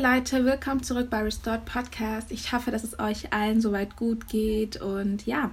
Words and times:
Hey 0.00 0.16
Leute, 0.16 0.44
willkommen 0.44 0.80
zurück 0.84 1.10
bei 1.10 1.22
Restored 1.22 1.64
Podcast. 1.64 2.30
Ich 2.30 2.52
hoffe, 2.52 2.70
dass 2.70 2.84
es 2.84 3.00
euch 3.00 3.32
allen 3.32 3.60
soweit 3.60 3.96
gut 3.96 4.28
geht 4.28 4.80
und 4.80 5.26
ja, 5.26 5.50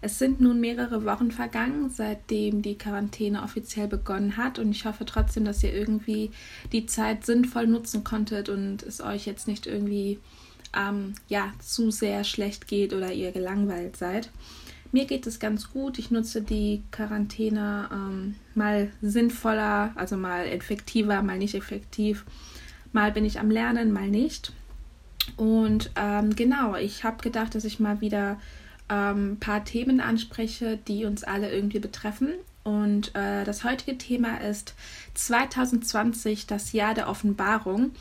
es 0.00 0.18
sind 0.18 0.40
nun 0.40 0.58
mehrere 0.58 1.04
Wochen 1.04 1.30
vergangen, 1.30 1.88
seitdem 1.88 2.60
die 2.60 2.76
Quarantäne 2.76 3.40
offiziell 3.40 3.86
begonnen 3.86 4.36
hat 4.36 4.58
und 4.58 4.72
ich 4.72 4.84
hoffe 4.84 5.06
trotzdem, 5.06 5.44
dass 5.44 5.62
ihr 5.62 5.72
irgendwie 5.72 6.32
die 6.72 6.86
Zeit 6.86 7.24
sinnvoll 7.24 7.68
nutzen 7.68 8.02
konntet 8.02 8.48
und 8.48 8.82
es 8.82 9.00
euch 9.00 9.26
jetzt 9.26 9.46
nicht 9.46 9.68
irgendwie 9.68 10.18
ähm, 10.76 11.14
ja, 11.28 11.52
zu 11.60 11.92
sehr 11.92 12.24
schlecht 12.24 12.66
geht 12.66 12.92
oder 12.92 13.12
ihr 13.12 13.30
gelangweilt 13.30 13.96
seid. 13.96 14.30
Mir 14.90 15.04
geht 15.04 15.24
es 15.28 15.38
ganz 15.38 15.70
gut. 15.70 16.00
Ich 16.00 16.10
nutze 16.10 16.42
die 16.42 16.82
Quarantäne 16.90 17.88
ähm, 17.92 18.34
mal 18.56 18.90
sinnvoller, 19.02 19.92
also 19.94 20.16
mal 20.16 20.46
effektiver, 20.46 21.22
mal 21.22 21.38
nicht 21.38 21.54
effektiv 21.54 22.24
Mal 22.92 23.12
bin 23.12 23.24
ich 23.24 23.38
am 23.38 23.50
Lernen, 23.50 23.92
mal 23.92 24.08
nicht. 24.08 24.52
Und 25.36 25.90
ähm, 25.96 26.34
genau, 26.34 26.74
ich 26.74 27.04
habe 27.04 27.22
gedacht, 27.22 27.54
dass 27.54 27.64
ich 27.64 27.80
mal 27.80 28.00
wieder 28.00 28.38
ein 28.88 29.16
ähm, 29.16 29.36
paar 29.38 29.64
Themen 29.64 30.00
anspreche, 30.00 30.78
die 30.88 31.04
uns 31.04 31.22
alle 31.24 31.52
irgendwie 31.52 31.78
betreffen. 31.78 32.30
Und 32.64 33.14
äh, 33.14 33.44
das 33.44 33.64
heutige 33.64 33.96
Thema 33.96 34.38
ist 34.38 34.74
2020, 35.14 36.46
das 36.46 36.72
Jahr 36.72 36.94
der 36.94 37.08
Offenbarung. 37.08 37.92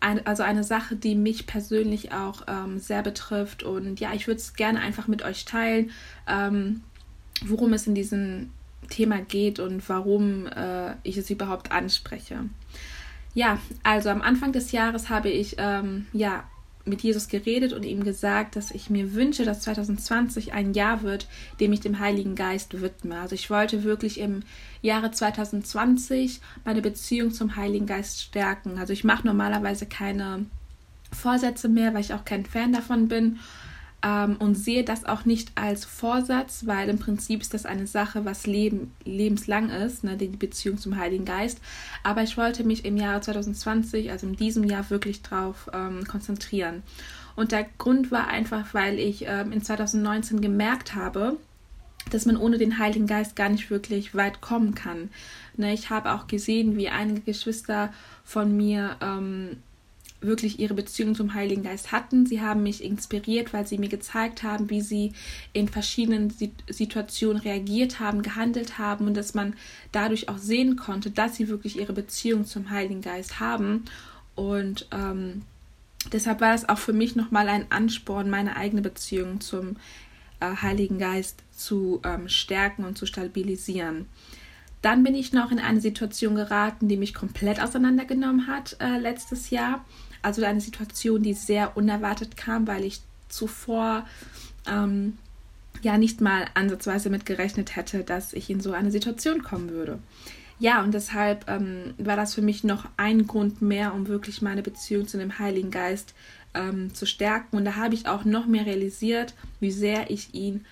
Ein, 0.00 0.26
also 0.26 0.42
eine 0.42 0.64
Sache, 0.64 0.96
die 0.96 1.14
mich 1.14 1.46
persönlich 1.46 2.12
auch 2.12 2.42
ähm, 2.46 2.78
sehr 2.78 3.02
betrifft. 3.02 3.62
Und 3.62 4.00
ja, 4.00 4.12
ich 4.14 4.26
würde 4.26 4.40
es 4.40 4.54
gerne 4.54 4.80
einfach 4.80 5.08
mit 5.08 5.22
euch 5.22 5.44
teilen, 5.44 5.90
ähm, 6.26 6.82
worum 7.44 7.72
es 7.72 7.86
in 7.86 7.94
diesem 7.94 8.50
Thema 8.88 9.20
geht 9.20 9.58
und 9.60 9.86
warum 9.88 10.46
äh, 10.46 10.94
ich 11.02 11.16
es 11.16 11.30
überhaupt 11.30 11.72
anspreche. 11.72 12.44
Ja, 13.34 13.58
also 13.82 14.10
am 14.10 14.22
Anfang 14.22 14.52
des 14.52 14.72
Jahres 14.72 15.10
habe 15.10 15.28
ich 15.28 15.56
ähm, 15.58 16.06
ja 16.12 16.44
mit 16.86 17.02
Jesus 17.02 17.28
geredet 17.28 17.72
und 17.72 17.82
ihm 17.84 18.04
gesagt, 18.04 18.56
dass 18.56 18.70
ich 18.70 18.90
mir 18.90 19.14
wünsche, 19.14 19.44
dass 19.44 19.62
2020 19.62 20.52
ein 20.52 20.74
Jahr 20.74 21.02
wird, 21.02 21.26
dem 21.58 21.72
ich 21.72 21.80
dem 21.80 21.98
Heiligen 21.98 22.34
Geist 22.34 22.80
widme. 22.80 23.20
Also 23.20 23.34
ich 23.34 23.48
wollte 23.48 23.84
wirklich 23.84 24.20
im 24.20 24.42
Jahre 24.82 25.10
2020 25.10 26.40
meine 26.64 26.82
Beziehung 26.82 27.32
zum 27.32 27.56
Heiligen 27.56 27.86
Geist 27.86 28.20
stärken. 28.20 28.78
Also 28.78 28.92
ich 28.92 29.02
mache 29.02 29.26
normalerweise 29.26 29.86
keine 29.86 30.44
Vorsätze 31.10 31.68
mehr, 31.68 31.94
weil 31.94 32.02
ich 32.02 32.12
auch 32.12 32.24
kein 32.24 32.44
Fan 32.44 32.72
davon 32.72 33.08
bin 33.08 33.38
ähm, 34.04 34.36
und 34.38 34.54
sehe 34.54 34.84
das 34.84 35.04
auch 35.04 35.24
nicht 35.24 35.52
als 35.54 35.84
Vorsatz, 35.84 36.66
weil 36.66 36.88
im 36.90 36.98
Prinzip 36.98 37.40
ist 37.40 37.54
das 37.54 37.64
eine 37.64 37.86
Sache, 37.86 38.24
was 38.24 38.46
leben, 38.46 38.92
lebenslang 39.04 39.70
ist, 39.70 40.04
ne, 40.04 40.16
die 40.16 40.28
Beziehung 40.28 40.76
zum 40.78 40.96
Heiligen 40.96 41.24
Geist. 41.24 41.58
Aber 42.02 42.22
ich 42.22 42.36
wollte 42.36 42.64
mich 42.64 42.84
im 42.84 42.98
Jahre 42.98 43.22
2020, 43.22 44.10
also 44.10 44.26
in 44.26 44.36
diesem 44.36 44.64
Jahr, 44.64 44.90
wirklich 44.90 45.22
darauf 45.22 45.70
ähm, 45.72 46.04
konzentrieren. 46.06 46.82
Und 47.34 47.52
der 47.52 47.66
Grund 47.78 48.10
war 48.10 48.28
einfach, 48.28 48.74
weil 48.74 48.98
ich 48.98 49.24
ähm, 49.26 49.50
in 49.52 49.62
2019 49.62 50.42
gemerkt 50.42 50.94
habe, 50.94 51.38
dass 52.10 52.26
man 52.26 52.36
ohne 52.36 52.58
den 52.58 52.78
Heiligen 52.78 53.06
Geist 53.06 53.34
gar 53.34 53.48
nicht 53.48 53.70
wirklich 53.70 54.14
weit 54.14 54.42
kommen 54.42 54.74
kann. 54.74 55.08
Ne, 55.56 55.72
ich 55.72 55.88
habe 55.88 56.12
auch 56.12 56.26
gesehen, 56.26 56.76
wie 56.76 56.90
einige 56.90 57.20
Geschwister 57.22 57.92
von 58.24 58.54
mir 58.54 58.96
ähm, 59.00 59.56
wirklich 60.20 60.58
ihre 60.58 60.74
Beziehung 60.74 61.14
zum 61.14 61.34
Heiligen 61.34 61.62
Geist 61.62 61.92
hatten. 61.92 62.26
Sie 62.26 62.40
haben 62.40 62.62
mich 62.62 62.82
inspiriert, 62.82 63.52
weil 63.52 63.66
sie 63.66 63.78
mir 63.78 63.88
gezeigt 63.88 64.42
haben, 64.42 64.70
wie 64.70 64.80
sie 64.80 65.12
in 65.52 65.68
verschiedenen 65.68 66.32
Situationen 66.68 67.42
reagiert 67.42 68.00
haben, 68.00 68.22
gehandelt 68.22 68.78
haben 68.78 69.06
und 69.06 69.16
dass 69.16 69.34
man 69.34 69.54
dadurch 69.92 70.28
auch 70.28 70.38
sehen 70.38 70.76
konnte, 70.76 71.10
dass 71.10 71.36
sie 71.36 71.48
wirklich 71.48 71.78
ihre 71.78 71.92
Beziehung 71.92 72.46
zum 72.46 72.70
Heiligen 72.70 73.02
Geist 73.02 73.40
haben. 73.40 73.84
Und 74.34 74.88
ähm, 74.92 75.42
deshalb 76.12 76.40
war 76.40 76.52
das 76.52 76.68
auch 76.68 76.78
für 76.78 76.92
mich 76.92 77.16
nochmal 77.16 77.48
ein 77.48 77.70
Ansporn, 77.70 78.30
meine 78.30 78.56
eigene 78.56 78.82
Beziehung 78.82 79.40
zum 79.40 79.76
äh, 80.40 80.56
Heiligen 80.56 80.98
Geist 80.98 81.42
zu 81.52 82.00
ähm, 82.04 82.28
stärken 82.28 82.84
und 82.84 82.98
zu 82.98 83.06
stabilisieren. 83.06 84.06
Dann 84.84 85.02
bin 85.02 85.14
ich 85.14 85.32
noch 85.32 85.50
in 85.50 85.58
eine 85.58 85.80
Situation 85.80 86.34
geraten, 86.34 86.88
die 86.88 86.98
mich 86.98 87.14
komplett 87.14 87.58
auseinandergenommen 87.58 88.46
hat 88.46 88.76
äh, 88.80 88.98
letztes 88.98 89.48
Jahr. 89.48 89.82
Also 90.20 90.44
eine 90.44 90.60
Situation, 90.60 91.22
die 91.22 91.32
sehr 91.32 91.74
unerwartet 91.74 92.36
kam, 92.36 92.66
weil 92.66 92.84
ich 92.84 93.00
zuvor 93.30 94.06
ähm, 94.66 95.16
ja 95.80 95.96
nicht 95.96 96.20
mal 96.20 96.44
ansatzweise 96.52 97.08
mit 97.08 97.24
gerechnet 97.24 97.76
hätte, 97.76 98.04
dass 98.04 98.34
ich 98.34 98.50
in 98.50 98.60
so 98.60 98.72
eine 98.72 98.90
Situation 98.90 99.42
kommen 99.42 99.70
würde. 99.70 100.00
Ja, 100.58 100.82
und 100.82 100.92
deshalb 100.92 101.48
ähm, 101.48 101.94
war 101.96 102.16
das 102.16 102.34
für 102.34 102.42
mich 102.42 102.62
noch 102.62 102.84
ein 102.98 103.26
Grund 103.26 103.62
mehr, 103.62 103.94
um 103.94 104.06
wirklich 104.06 104.42
meine 104.42 104.60
Beziehung 104.60 105.08
zu 105.08 105.16
dem 105.16 105.38
Heiligen 105.38 105.70
Geist 105.70 106.12
ähm, 106.52 106.92
zu 106.92 107.06
stärken. 107.06 107.56
Und 107.56 107.64
da 107.64 107.76
habe 107.76 107.94
ich 107.94 108.06
auch 108.06 108.26
noch 108.26 108.44
mehr 108.44 108.66
realisiert, 108.66 109.32
wie 109.60 109.72
sehr 109.72 110.10
ich 110.10 110.34
ihn 110.34 110.66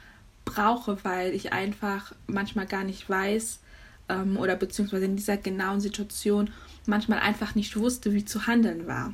brauche, 0.45 1.03
weil 1.03 1.33
ich 1.33 1.55
einfach 1.55 2.15
manchmal 2.27 2.67
gar 2.67 2.85
nicht 2.85 3.09
weiß 3.09 3.61
ähm, 4.09 4.37
oder 4.37 4.57
beziehungsweise 4.57 5.05
in 5.05 5.17
dieser 5.17 5.37
genauen 5.37 5.81
Situation 5.81 6.51
manchmal 6.87 7.21
einfach 7.21 7.55
nicht 7.55 7.77
wusste, 7.77 8.13
wie 8.13 8.25
zu 8.25 8.47
handeln 8.47 8.87
war. 8.87 9.13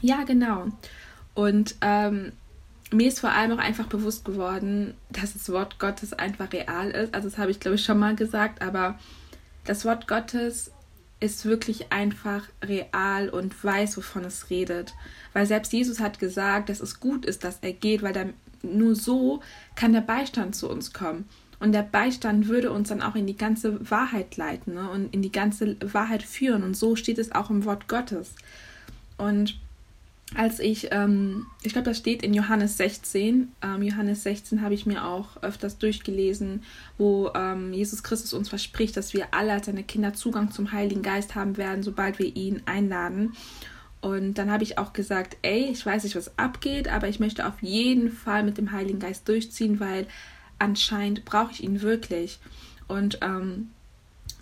Ja, 0.00 0.24
genau. 0.24 0.68
Und 1.34 1.76
ähm, 1.80 2.32
mir 2.92 3.08
ist 3.08 3.20
vor 3.20 3.32
allem 3.32 3.52
auch 3.52 3.62
einfach 3.62 3.86
bewusst 3.86 4.24
geworden, 4.24 4.94
dass 5.10 5.32
das 5.32 5.48
Wort 5.50 5.78
Gottes 5.78 6.12
einfach 6.12 6.52
real 6.52 6.90
ist. 6.90 7.14
Also 7.14 7.28
das 7.28 7.38
habe 7.38 7.50
ich, 7.50 7.60
glaube 7.60 7.76
ich, 7.76 7.84
schon 7.84 7.98
mal 7.98 8.14
gesagt, 8.14 8.62
aber 8.62 8.98
das 9.64 9.84
Wort 9.84 10.06
Gottes 10.06 10.70
ist 11.20 11.44
wirklich 11.46 11.90
einfach 11.90 12.42
real 12.62 13.30
und 13.30 13.64
weiß, 13.64 13.96
wovon 13.96 14.24
es 14.24 14.50
redet. 14.50 14.94
Weil 15.32 15.46
selbst 15.46 15.72
Jesus 15.72 16.00
hat 16.00 16.18
gesagt, 16.18 16.68
dass 16.68 16.80
es 16.80 17.00
gut 17.00 17.24
ist, 17.24 17.44
dass 17.44 17.58
er 17.62 17.72
geht, 17.72 18.02
weil 18.02 18.12
dann 18.12 18.34
nur 18.62 18.94
so 18.94 19.40
kann 19.74 19.92
der 19.92 20.00
Beistand 20.00 20.54
zu 20.54 20.68
uns 20.68 20.92
kommen. 20.92 21.28
Und 21.64 21.72
der 21.72 21.80
Beistand 21.80 22.48
würde 22.48 22.70
uns 22.70 22.90
dann 22.90 23.00
auch 23.00 23.14
in 23.14 23.26
die 23.26 23.38
ganze 23.38 23.90
Wahrheit 23.90 24.36
leiten 24.36 24.74
ne? 24.74 24.90
und 24.90 25.14
in 25.14 25.22
die 25.22 25.32
ganze 25.32 25.78
Wahrheit 25.80 26.22
führen. 26.22 26.62
Und 26.62 26.76
so 26.76 26.94
steht 26.94 27.16
es 27.16 27.32
auch 27.32 27.48
im 27.48 27.64
Wort 27.64 27.88
Gottes. 27.88 28.34
Und 29.16 29.58
als 30.34 30.60
ich, 30.60 30.88
ähm, 30.90 31.46
ich 31.62 31.72
glaube, 31.72 31.88
das 31.88 31.96
steht 31.96 32.22
in 32.22 32.34
Johannes 32.34 32.76
16. 32.76 33.50
Ähm, 33.62 33.82
Johannes 33.82 34.24
16 34.24 34.60
habe 34.60 34.74
ich 34.74 34.84
mir 34.84 35.06
auch 35.06 35.42
öfters 35.42 35.78
durchgelesen, 35.78 36.64
wo 36.98 37.30
ähm, 37.34 37.72
Jesus 37.72 38.02
Christus 38.02 38.34
uns 38.34 38.50
verspricht, 38.50 38.94
dass 38.98 39.14
wir 39.14 39.28
alle 39.30 39.54
als 39.54 39.64
seine 39.64 39.84
Kinder 39.84 40.12
Zugang 40.12 40.50
zum 40.50 40.70
Heiligen 40.70 41.00
Geist 41.00 41.34
haben 41.34 41.56
werden, 41.56 41.82
sobald 41.82 42.18
wir 42.18 42.36
ihn 42.36 42.60
einladen. 42.66 43.32
Und 44.02 44.34
dann 44.34 44.50
habe 44.50 44.64
ich 44.64 44.76
auch 44.76 44.92
gesagt, 44.92 45.38
ey, 45.40 45.70
ich 45.72 45.86
weiß 45.86 46.04
nicht, 46.04 46.14
was 46.14 46.38
abgeht, 46.38 46.88
aber 46.88 47.08
ich 47.08 47.20
möchte 47.20 47.46
auf 47.46 47.62
jeden 47.62 48.12
Fall 48.12 48.42
mit 48.42 48.58
dem 48.58 48.70
Heiligen 48.70 48.98
Geist 48.98 49.26
durchziehen, 49.26 49.80
weil 49.80 50.06
anscheinend 50.64 51.24
brauche 51.24 51.52
ich 51.52 51.62
ihn 51.62 51.82
wirklich. 51.82 52.38
Und 52.88 53.18
ähm, 53.20 53.70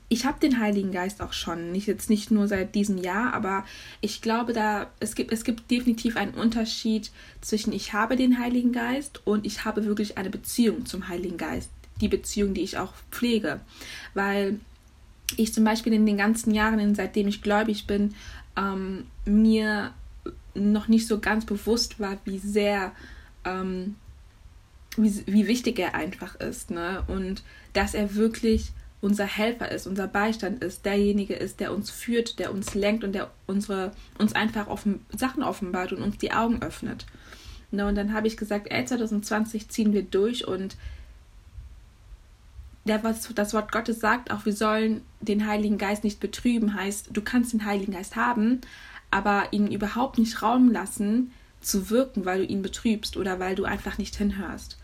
ich 0.09 0.25
habe 0.25 0.39
den 0.41 0.61
Heiligen 0.61 0.93
Geist 0.93 1.21
auch 1.21 1.33
schon, 1.33 1.73
nicht 1.73 1.87
jetzt 1.87 2.11
nicht 2.11 2.31
nur 2.31 2.47
seit 2.47 2.75
diesem 2.75 2.99
Jahr, 2.99 3.33
aber 3.35 3.65
ich 4.01 4.21
glaube, 4.21 4.53
da 4.53 4.91
es 5.01 5.15
gibt 5.15 5.33
es 5.33 5.43
gibt 5.43 5.71
definitiv 5.71 6.17
einen 6.17 6.35
Unterschied 6.35 7.11
zwischen 7.41 7.73
ich 7.73 7.93
habe 7.93 8.17
den 8.17 8.39
Heiligen 8.39 8.73
Geist 8.73 9.23
und 9.25 9.47
ich 9.47 9.65
habe 9.65 9.85
wirklich 9.85 10.19
eine 10.19 10.31
Beziehung 10.31 10.87
zum 10.87 11.09
Heiligen 11.09 11.39
Geist, 11.39 11.71
die 12.01 12.09
Beziehung, 12.09 12.53
die 12.55 12.61
ich 12.61 12.79
auch 12.79 12.93
pflege, 13.11 13.61
weil 14.15 14.61
ich 15.37 15.55
zum 15.55 15.65
Beispiel 15.65 15.95
in 15.95 16.05
den 16.05 16.19
ganzen 16.19 16.53
Jahren, 16.53 16.95
seitdem 16.95 17.27
ich 17.27 17.41
gläubig 17.41 17.87
bin, 17.87 18.15
ähm, 18.55 19.07
mir 19.25 19.95
noch 20.55 20.89
nicht 20.89 21.07
so 21.07 21.21
ganz 21.21 21.47
bewusst 21.47 21.99
war, 22.01 22.19
wie 22.27 22.39
sehr 22.39 22.93
ähm, 23.47 23.97
wie, 24.97 25.23
wie 25.27 25.47
wichtig 25.47 25.79
er 25.79 25.95
einfach 25.95 26.35
ist, 26.37 26.71
ne? 26.71 27.05
Und 27.07 27.43
dass 27.73 27.95
er 27.95 28.15
wirklich 28.15 28.73
unser 29.01 29.27
Helfer 29.27 29.71
ist, 29.71 29.87
unser 29.87 30.07
Beistand 30.07 30.63
ist, 30.63 30.85
derjenige 30.85 31.35
ist, 31.35 31.59
der 31.59 31.75
uns 31.75 31.91
führt, 31.91 32.39
der 32.39 32.53
uns 32.53 32.75
lenkt 32.75 33.03
und 33.03 33.13
der 33.13 33.31
unsere, 33.47 33.93
uns 34.19 34.33
einfach 34.33 34.69
offen, 34.69 35.05
Sachen 35.15 35.43
offenbart 35.43 35.93
und 35.93 36.03
uns 36.03 36.19
die 36.19 36.33
Augen 36.33 36.63
öffnet. 36.63 37.05
Na, 37.73 37.89
und 37.89 37.97
dann 37.97 38.13
habe 38.13 38.29
ich 38.29 38.37
gesagt, 38.37 38.69
ey, 38.71 38.85
2020 38.85 39.69
ziehen 39.69 39.93
wir 39.93 40.03
durch 40.03 40.47
und 40.47 40.77
der, 42.85 43.03
was 43.03 43.29
das 43.35 43.55
Wort 43.55 43.73
Gottes 43.73 43.99
sagt, 44.01 44.31
auch 44.31 44.45
wir 44.45 44.53
sollen 44.53 45.03
den 45.21 45.47
Heiligen 45.47 45.79
Geist 45.79 46.05
nicht 46.05 46.21
betrüben, 46.21 46.75
heißt, 46.75 47.09
du 47.13 47.23
kannst 47.23 47.53
den 47.53 47.65
Heiligen 47.65 47.93
Geist 47.93 48.17
haben, 48.17 48.61
aber 49.11 49.49
ihn 49.53 49.71
überhaupt 49.71 50.19
nicht 50.19 50.43
Raum 50.43 50.71
lassen 50.71 51.33
zu 51.61 51.91
wirken, 51.91 52.25
weil 52.25 52.41
du 52.41 52.53
ihn 52.53 52.63
betrübst 52.63 53.17
oder 53.17 53.41
weil 53.41 53.55
du 53.55 53.65
einfach 53.65 53.99
nicht 53.99 54.17
hinhörst. 54.17 54.79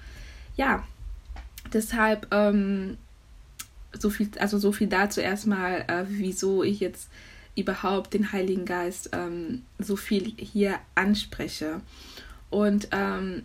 Ja, 0.58 0.84
deshalb 1.72 2.26
ähm, 2.32 2.98
so 3.96 4.10
viel, 4.10 4.28
also 4.40 4.58
so 4.58 4.72
viel 4.72 4.88
dazu 4.88 5.20
erstmal, 5.20 5.82
äh, 5.86 6.04
wieso 6.08 6.64
ich 6.64 6.80
jetzt 6.80 7.08
überhaupt 7.56 8.12
den 8.12 8.32
Heiligen 8.32 8.64
Geist 8.64 9.10
ähm, 9.12 9.62
so 9.78 9.94
viel 9.94 10.34
hier 10.36 10.78
anspreche. 10.96 11.80
Und 12.50 12.88
ähm, 12.90 13.44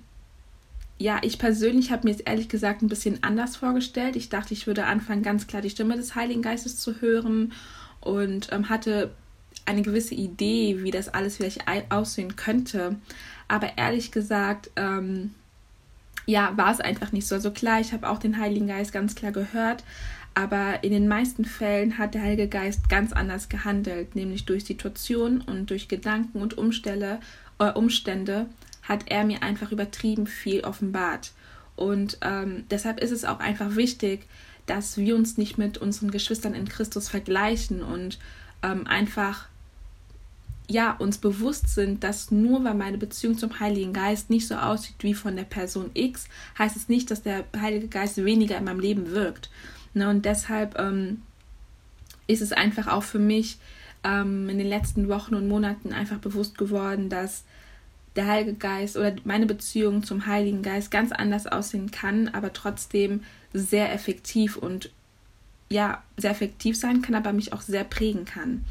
ja, 0.97 1.19
ich 1.21 1.37
persönlich 1.37 1.91
habe 1.91 2.07
mir 2.07 2.11
jetzt 2.11 2.27
ehrlich 2.27 2.49
gesagt 2.49 2.81
ein 2.81 2.89
bisschen 2.89 3.23
anders 3.23 3.57
vorgestellt. 3.57 4.15
Ich 4.15 4.29
dachte, 4.29 4.53
ich 4.53 4.65
würde 4.65 4.85
anfangen, 4.85 5.21
ganz 5.21 5.45
klar 5.45 5.61
die 5.61 5.69
Stimme 5.69 5.95
des 5.95 6.15
Heiligen 6.15 6.41
Geistes 6.41 6.77
zu 6.77 6.99
hören 6.99 7.53
und 8.01 8.51
ähm, 8.51 8.69
hatte 8.69 9.11
eine 9.65 9.83
gewisse 9.83 10.15
Idee, 10.15 10.83
wie 10.83 10.91
das 10.91 11.09
alles 11.09 11.37
vielleicht 11.37 11.63
aussehen 11.91 12.35
könnte. 12.35 12.95
Aber 13.47 13.77
ehrlich 13.77 14.11
gesagt, 14.11 14.71
ähm, 14.75 15.35
ja, 16.25 16.53
war 16.55 16.71
es 16.71 16.79
einfach 16.79 17.11
nicht 17.11 17.27
so. 17.27 17.35
Also 17.35 17.51
klar, 17.51 17.79
ich 17.79 17.93
habe 17.93 18.09
auch 18.09 18.19
den 18.19 18.39
Heiligen 18.39 18.67
Geist 18.67 18.93
ganz 18.93 19.15
klar 19.15 19.31
gehört, 19.31 19.83
aber 20.35 20.83
in 20.83 20.91
den 20.91 21.07
meisten 21.07 21.45
Fällen 21.45 21.97
hat 21.97 22.15
der 22.15 22.23
Heilige 22.23 22.47
Geist 22.47 22.89
ganz 22.89 23.13
anders 23.13 23.49
gehandelt, 23.49 24.15
nämlich 24.15 24.45
durch 24.45 24.65
Situationen 24.65 25.41
und 25.41 25.69
durch 25.69 25.87
Gedanken 25.87 26.41
und 26.41 26.57
Umstände, 26.57 27.19
äh, 27.59 27.71
Umstände 27.71 28.47
hat 28.81 29.03
er 29.07 29.23
mir 29.23 29.43
einfach 29.43 29.71
übertrieben 29.71 30.27
viel 30.27 30.61
offenbart. 30.61 31.31
Und 31.75 32.17
ähm, 32.21 32.65
deshalb 32.69 32.99
ist 32.99 33.11
es 33.11 33.25
auch 33.25 33.39
einfach 33.39 33.75
wichtig, 33.75 34.27
dass 34.65 34.97
wir 34.97 35.15
uns 35.15 35.37
nicht 35.37 35.57
mit 35.57 35.77
unseren 35.77 36.11
Geschwistern 36.11 36.53
in 36.53 36.67
Christus 36.67 37.09
vergleichen 37.09 37.83
und 37.83 38.19
ähm, 38.61 38.87
einfach 38.87 39.47
ja, 40.73 40.91
uns 40.91 41.19
bewusst 41.19 41.69
sind, 41.69 42.03
dass 42.03 42.31
nur 42.31 42.63
weil 42.63 42.73
meine 42.73 42.97
Beziehung 42.97 43.37
zum 43.37 43.59
Heiligen 43.59 43.93
Geist 43.93 44.31
nicht 44.31 44.47
so 44.47 44.55
aussieht 44.55 44.95
wie 44.99 45.13
von 45.13 45.35
der 45.35 45.43
Person 45.43 45.91
X, 45.93 46.27
heißt 46.57 46.75
es 46.75 46.89
nicht, 46.89 47.11
dass 47.11 47.21
der 47.21 47.45
Heilige 47.55 47.87
Geist 47.87 48.17
weniger 48.17 48.57
in 48.57 48.63
meinem 48.63 48.79
Leben 48.79 49.11
wirkt. 49.11 49.51
Ne, 49.93 50.09
und 50.09 50.25
deshalb 50.25 50.79
ähm, 50.79 51.21
ist 52.25 52.41
es 52.41 52.51
einfach 52.51 52.87
auch 52.87 53.03
für 53.03 53.19
mich 53.19 53.59
ähm, 54.03 54.49
in 54.49 54.57
den 54.57 54.67
letzten 54.67 55.07
Wochen 55.09 55.35
und 55.35 55.47
Monaten 55.47 55.93
einfach 55.93 56.17
bewusst 56.17 56.57
geworden, 56.57 57.07
dass 57.07 57.43
der 58.15 58.25
Heilige 58.25 58.55
Geist 58.55 58.97
oder 58.97 59.13
meine 59.25 59.45
Beziehung 59.45 60.03
zum 60.03 60.25
Heiligen 60.25 60.63
Geist 60.63 60.89
ganz 60.89 61.11
anders 61.11 61.45
aussehen 61.45 61.91
kann, 61.91 62.29
aber 62.29 62.51
trotzdem 62.51 63.21
sehr 63.53 63.93
effektiv 63.93 64.57
und 64.57 64.89
ja, 65.69 66.03
sehr 66.17 66.31
effektiv 66.31 66.75
sein 66.75 67.03
kann, 67.03 67.13
aber 67.13 67.31
mich 67.31 67.53
auch 67.53 67.61
sehr 67.61 67.83
prägen 67.83 68.25
kann. 68.25 68.65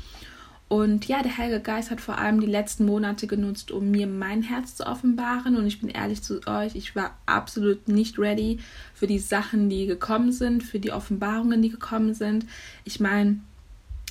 Und 0.72 1.06
ja, 1.06 1.22
der 1.22 1.36
Heilige 1.36 1.60
Geist 1.60 1.90
hat 1.90 2.00
vor 2.00 2.16
allem 2.16 2.40
die 2.40 2.46
letzten 2.46 2.86
Monate 2.86 3.26
genutzt, 3.26 3.70
um 3.70 3.90
mir 3.90 4.06
mein 4.06 4.40
Herz 4.40 4.74
zu 4.74 4.86
offenbaren. 4.86 5.54
Und 5.54 5.66
ich 5.66 5.82
bin 5.82 5.90
ehrlich 5.90 6.22
zu 6.22 6.40
euch, 6.46 6.74
ich 6.74 6.96
war 6.96 7.14
absolut 7.26 7.88
nicht 7.88 8.19
ready 8.19 8.58
für 8.94 9.06
die 9.06 9.19
Sachen, 9.19 9.69
die 9.69 9.84
gekommen 9.84 10.32
sind, 10.32 10.62
für 10.62 10.78
die 10.78 10.90
Offenbarungen, 10.90 11.60
die 11.60 11.69
gekommen 11.69 12.14
sind. 12.14 12.46
Ich 12.84 13.00
meine, 13.00 13.40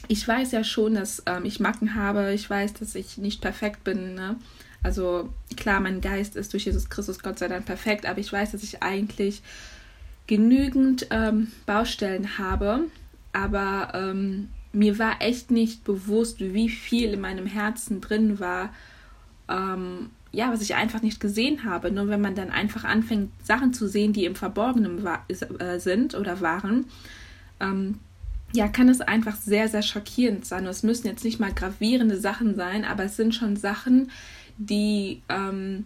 ich 0.07 0.27
weiß 0.27 0.51
ja 0.51 0.63
schon, 0.63 0.93
dass 0.93 1.23
ähm, 1.25 1.45
ich 1.45 1.59
Macken 1.59 1.95
habe. 1.95 2.31
Ich 2.31 2.47
weiß, 2.47 2.73
dass 2.73 2.93
ich 2.93 3.17
nicht 3.17 3.41
perfekt 3.41 3.83
bin. 3.83 4.13
Ne? 4.13 4.35
Also 4.83 5.33
klar, 5.57 5.79
mein 5.79 5.99
Geist 5.99 6.35
ist 6.35 6.53
durch 6.53 6.65
Jesus 6.65 6.91
Christus 6.91 7.23
Gott 7.23 7.39
sei 7.39 7.47
Dank 7.47 7.65
perfekt, 7.65 8.05
aber 8.05 8.19
ich 8.19 8.31
weiß, 8.31 8.51
dass 8.51 8.61
ich 8.61 8.83
eigentlich 8.83 9.41
genügend 10.27 11.07
ähm, 11.09 11.51
Baustellen 11.65 12.37
habe. 12.37 12.81
Aber 13.33 13.93
ähm, 13.95 14.49
mir 14.73 15.00
war 15.00 15.21
echt 15.21 15.51
nicht 15.51 15.83
bewusst, 15.83 16.39
wie 16.39 16.69
viel 16.69 17.13
in 17.13 17.21
meinem 17.21 17.45
Herzen 17.45 18.01
drin 18.01 18.39
war. 18.39 18.73
Ähm, 19.50 20.09
ja, 20.31 20.51
was 20.51 20.62
ich 20.62 20.75
einfach 20.75 21.01
nicht 21.01 21.19
gesehen 21.19 21.65
habe. 21.65 21.91
Nur 21.91 22.07
wenn 22.07 22.21
man 22.21 22.35
dann 22.35 22.51
einfach 22.51 22.85
anfängt, 22.85 23.31
Sachen 23.44 23.73
zu 23.73 23.88
sehen, 23.88 24.13
die 24.13 24.25
im 24.25 24.35
Verborgenen 24.35 25.03
war, 25.03 25.25
äh, 25.27 25.79
sind 25.79 26.15
oder 26.15 26.39
waren, 26.39 26.85
ähm, 27.59 28.00
ja, 28.53 28.68
kann 28.68 28.89
es 28.89 29.01
einfach 29.01 29.35
sehr, 29.35 29.68
sehr 29.68 29.81
schockierend 29.81 30.45
sein. 30.45 30.63
Und 30.63 30.71
es 30.71 30.83
müssen 30.83 31.07
jetzt 31.07 31.24
nicht 31.24 31.39
mal 31.39 31.53
gravierende 31.53 32.19
Sachen 32.19 32.56
sein, 32.56 32.85
aber 32.85 33.06
es 33.06 33.17
sind 33.17 33.35
schon 33.35 33.57
Sachen, 33.57 34.09
die 34.57 35.21
ähm, 35.29 35.85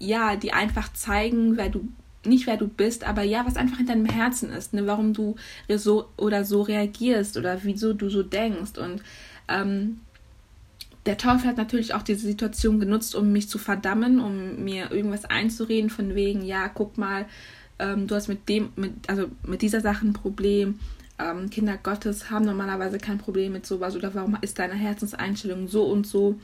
ja, 0.00 0.34
die 0.34 0.52
einfach 0.52 0.92
zeigen, 0.92 1.56
wer 1.56 1.68
du 1.68 1.86
nicht 2.24 2.46
wer 2.46 2.56
du 2.56 2.68
bist, 2.68 3.04
aber 3.04 3.22
ja, 3.22 3.46
was 3.46 3.56
einfach 3.56 3.80
in 3.80 3.86
deinem 3.86 4.06
Herzen 4.06 4.50
ist, 4.50 4.74
ne, 4.74 4.86
warum 4.86 5.14
du 5.14 5.36
so 5.76 6.08
oder 6.16 6.44
so 6.44 6.62
reagierst 6.62 7.36
oder 7.36 7.58
wieso 7.62 7.94
du 7.94 8.10
so 8.10 8.22
denkst. 8.22 8.78
Und 8.78 9.02
ähm, 9.48 10.00
der 11.06 11.16
Teufel 11.16 11.48
hat 11.48 11.56
natürlich 11.56 11.94
auch 11.94 12.02
diese 12.02 12.26
Situation 12.26 12.78
genutzt, 12.78 13.14
um 13.14 13.32
mich 13.32 13.48
zu 13.48 13.58
verdammen, 13.58 14.20
um 14.20 14.62
mir 14.62 14.90
irgendwas 14.90 15.24
einzureden, 15.24 15.88
von 15.88 16.14
wegen, 16.14 16.42
ja, 16.42 16.68
guck 16.68 16.98
mal, 16.98 17.26
ähm, 17.78 18.06
du 18.06 18.14
hast 18.14 18.28
mit 18.28 18.48
dem, 18.48 18.70
mit, 18.76 18.92
also 19.08 19.30
mit 19.46 19.62
dieser 19.62 19.80
Sache 19.80 20.06
ein 20.06 20.12
Problem. 20.12 20.78
Ähm, 21.18 21.48
Kinder 21.48 21.78
Gottes 21.82 22.30
haben 22.30 22.44
normalerweise 22.44 22.98
kein 22.98 23.18
Problem 23.18 23.52
mit 23.52 23.66
sowas 23.66 23.96
oder 23.96 24.14
warum 24.14 24.36
ist 24.42 24.58
deine 24.58 24.74
Herzenseinstellung 24.74 25.68
so 25.68 25.84
und 25.84 26.06
so. 26.06 26.38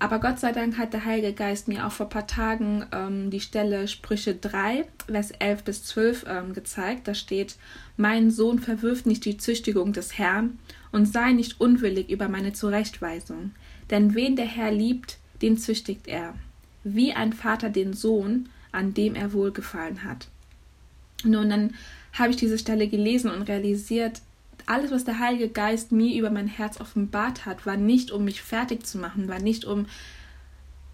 Aber 0.00 0.18
Gott 0.18 0.40
sei 0.40 0.52
Dank 0.52 0.78
hat 0.78 0.94
der 0.94 1.04
Heilige 1.04 1.34
Geist 1.34 1.68
mir 1.68 1.86
auch 1.86 1.92
vor 1.92 2.06
ein 2.06 2.10
paar 2.10 2.26
Tagen 2.26 2.86
ähm, 2.90 3.30
die 3.30 3.40
Stelle 3.40 3.86
Sprüche 3.86 4.34
3, 4.34 4.86
Vers 5.06 5.30
11 5.30 5.62
bis 5.62 5.84
12 5.84 6.24
ähm, 6.26 6.54
gezeigt. 6.54 7.06
Da 7.06 7.12
steht, 7.12 7.56
mein 7.98 8.30
Sohn 8.30 8.60
verwirft 8.60 9.04
nicht 9.04 9.26
die 9.26 9.36
Züchtigung 9.36 9.92
des 9.92 10.16
Herrn 10.16 10.58
und 10.90 11.04
sei 11.04 11.32
nicht 11.32 11.60
unwillig 11.60 12.08
über 12.08 12.28
meine 12.28 12.54
Zurechtweisung. 12.54 13.50
Denn 13.90 14.14
wen 14.14 14.36
der 14.36 14.46
Herr 14.46 14.72
liebt, 14.72 15.18
den 15.42 15.58
züchtigt 15.58 16.08
er, 16.08 16.34
wie 16.82 17.12
ein 17.12 17.34
Vater 17.34 17.68
den 17.68 17.92
Sohn, 17.92 18.48
an 18.72 18.94
dem 18.94 19.14
er 19.14 19.34
wohlgefallen 19.34 20.02
hat. 20.02 20.28
Nun, 21.24 21.50
dann 21.50 21.74
habe 22.14 22.30
ich 22.30 22.36
diese 22.36 22.56
Stelle 22.58 22.88
gelesen 22.88 23.30
und 23.30 23.42
realisiert, 23.42 24.22
alles, 24.70 24.92
was 24.92 25.04
der 25.04 25.18
Heilige 25.18 25.48
Geist 25.48 25.90
mir 25.90 26.16
über 26.16 26.30
mein 26.30 26.46
Herz 26.46 26.80
offenbart 26.80 27.44
hat, 27.44 27.66
war 27.66 27.76
nicht, 27.76 28.12
um 28.12 28.24
mich 28.24 28.40
fertig 28.40 28.86
zu 28.86 28.98
machen, 28.98 29.26
war 29.26 29.40
nicht, 29.40 29.64
um 29.64 29.86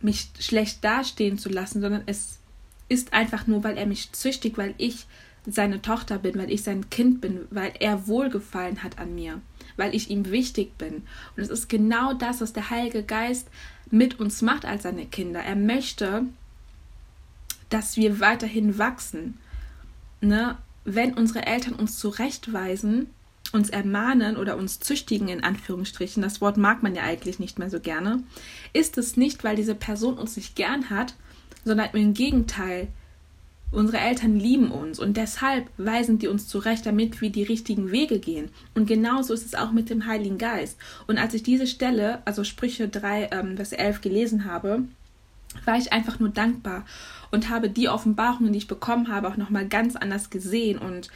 mich 0.00 0.30
schlecht 0.40 0.82
dastehen 0.82 1.36
zu 1.36 1.50
lassen, 1.50 1.82
sondern 1.82 2.02
es 2.06 2.38
ist 2.88 3.12
einfach 3.12 3.46
nur, 3.46 3.64
weil 3.64 3.76
er 3.76 3.86
mich 3.86 4.12
züchtigt, 4.12 4.56
weil 4.56 4.74
ich 4.78 5.06
seine 5.46 5.82
Tochter 5.82 6.18
bin, 6.18 6.38
weil 6.38 6.50
ich 6.50 6.62
sein 6.62 6.88
Kind 6.88 7.20
bin, 7.20 7.46
weil 7.50 7.72
er 7.78 8.06
Wohlgefallen 8.06 8.82
hat 8.82 8.98
an 8.98 9.14
mir, 9.14 9.42
weil 9.76 9.94
ich 9.94 10.10
ihm 10.10 10.30
wichtig 10.30 10.78
bin. 10.78 11.02
Und 11.36 11.42
es 11.42 11.50
ist 11.50 11.68
genau 11.68 12.14
das, 12.14 12.40
was 12.40 12.54
der 12.54 12.70
Heilige 12.70 13.02
Geist 13.02 13.48
mit 13.90 14.18
uns 14.18 14.40
macht 14.40 14.64
als 14.64 14.84
seine 14.84 15.04
Kinder. 15.04 15.40
Er 15.40 15.54
möchte, 15.54 16.24
dass 17.68 17.98
wir 17.98 18.20
weiterhin 18.20 18.78
wachsen. 18.78 19.38
Ne? 20.22 20.56
Wenn 20.84 21.12
unsere 21.14 21.46
Eltern 21.46 21.74
uns 21.74 21.98
zurechtweisen, 21.98 23.10
uns 23.52 23.70
ermahnen 23.70 24.36
oder 24.36 24.56
uns 24.56 24.80
züchtigen, 24.80 25.28
in 25.28 25.44
Anführungsstrichen, 25.44 26.22
das 26.22 26.40
Wort 26.40 26.56
mag 26.56 26.82
man 26.82 26.94
ja 26.94 27.02
eigentlich 27.02 27.38
nicht 27.38 27.58
mehr 27.58 27.70
so 27.70 27.80
gerne, 27.80 28.22
ist 28.72 28.98
es 28.98 29.16
nicht, 29.16 29.44
weil 29.44 29.56
diese 29.56 29.74
Person 29.74 30.18
uns 30.18 30.36
nicht 30.36 30.56
gern 30.56 30.90
hat, 30.90 31.14
sondern 31.64 31.90
im 31.92 32.14
Gegenteil, 32.14 32.88
unsere 33.72 33.98
Eltern 33.98 34.38
lieben 34.38 34.70
uns 34.70 34.98
und 34.98 35.16
deshalb 35.16 35.68
weisen 35.76 36.18
die 36.18 36.28
uns 36.28 36.48
zurecht, 36.48 36.86
damit 36.86 37.20
wir 37.20 37.30
die 37.30 37.42
richtigen 37.42 37.90
Wege 37.90 38.18
gehen. 38.18 38.50
Und 38.74 38.86
genauso 38.86 39.34
ist 39.34 39.44
es 39.44 39.54
auch 39.54 39.72
mit 39.72 39.90
dem 39.90 40.06
Heiligen 40.06 40.38
Geist. 40.38 40.78
Und 41.06 41.18
als 41.18 41.34
ich 41.34 41.42
diese 41.42 41.66
Stelle, 41.66 42.22
also 42.24 42.44
Sprüche 42.44 42.88
3, 42.88 43.30
ähm, 43.32 43.56
Vers 43.56 43.72
11 43.72 44.00
gelesen 44.00 44.44
habe, 44.44 44.84
war 45.64 45.76
ich 45.76 45.92
einfach 45.92 46.20
nur 46.20 46.28
dankbar 46.28 46.84
und 47.30 47.50
habe 47.50 47.68
die 47.70 47.88
Offenbarungen, 47.88 48.52
die 48.52 48.58
ich 48.58 48.68
bekommen 48.68 49.08
habe, 49.08 49.28
auch 49.28 49.36
nochmal 49.36 49.66
ganz 49.66 49.96
anders 49.96 50.30
gesehen 50.30 50.78
und 50.78 51.10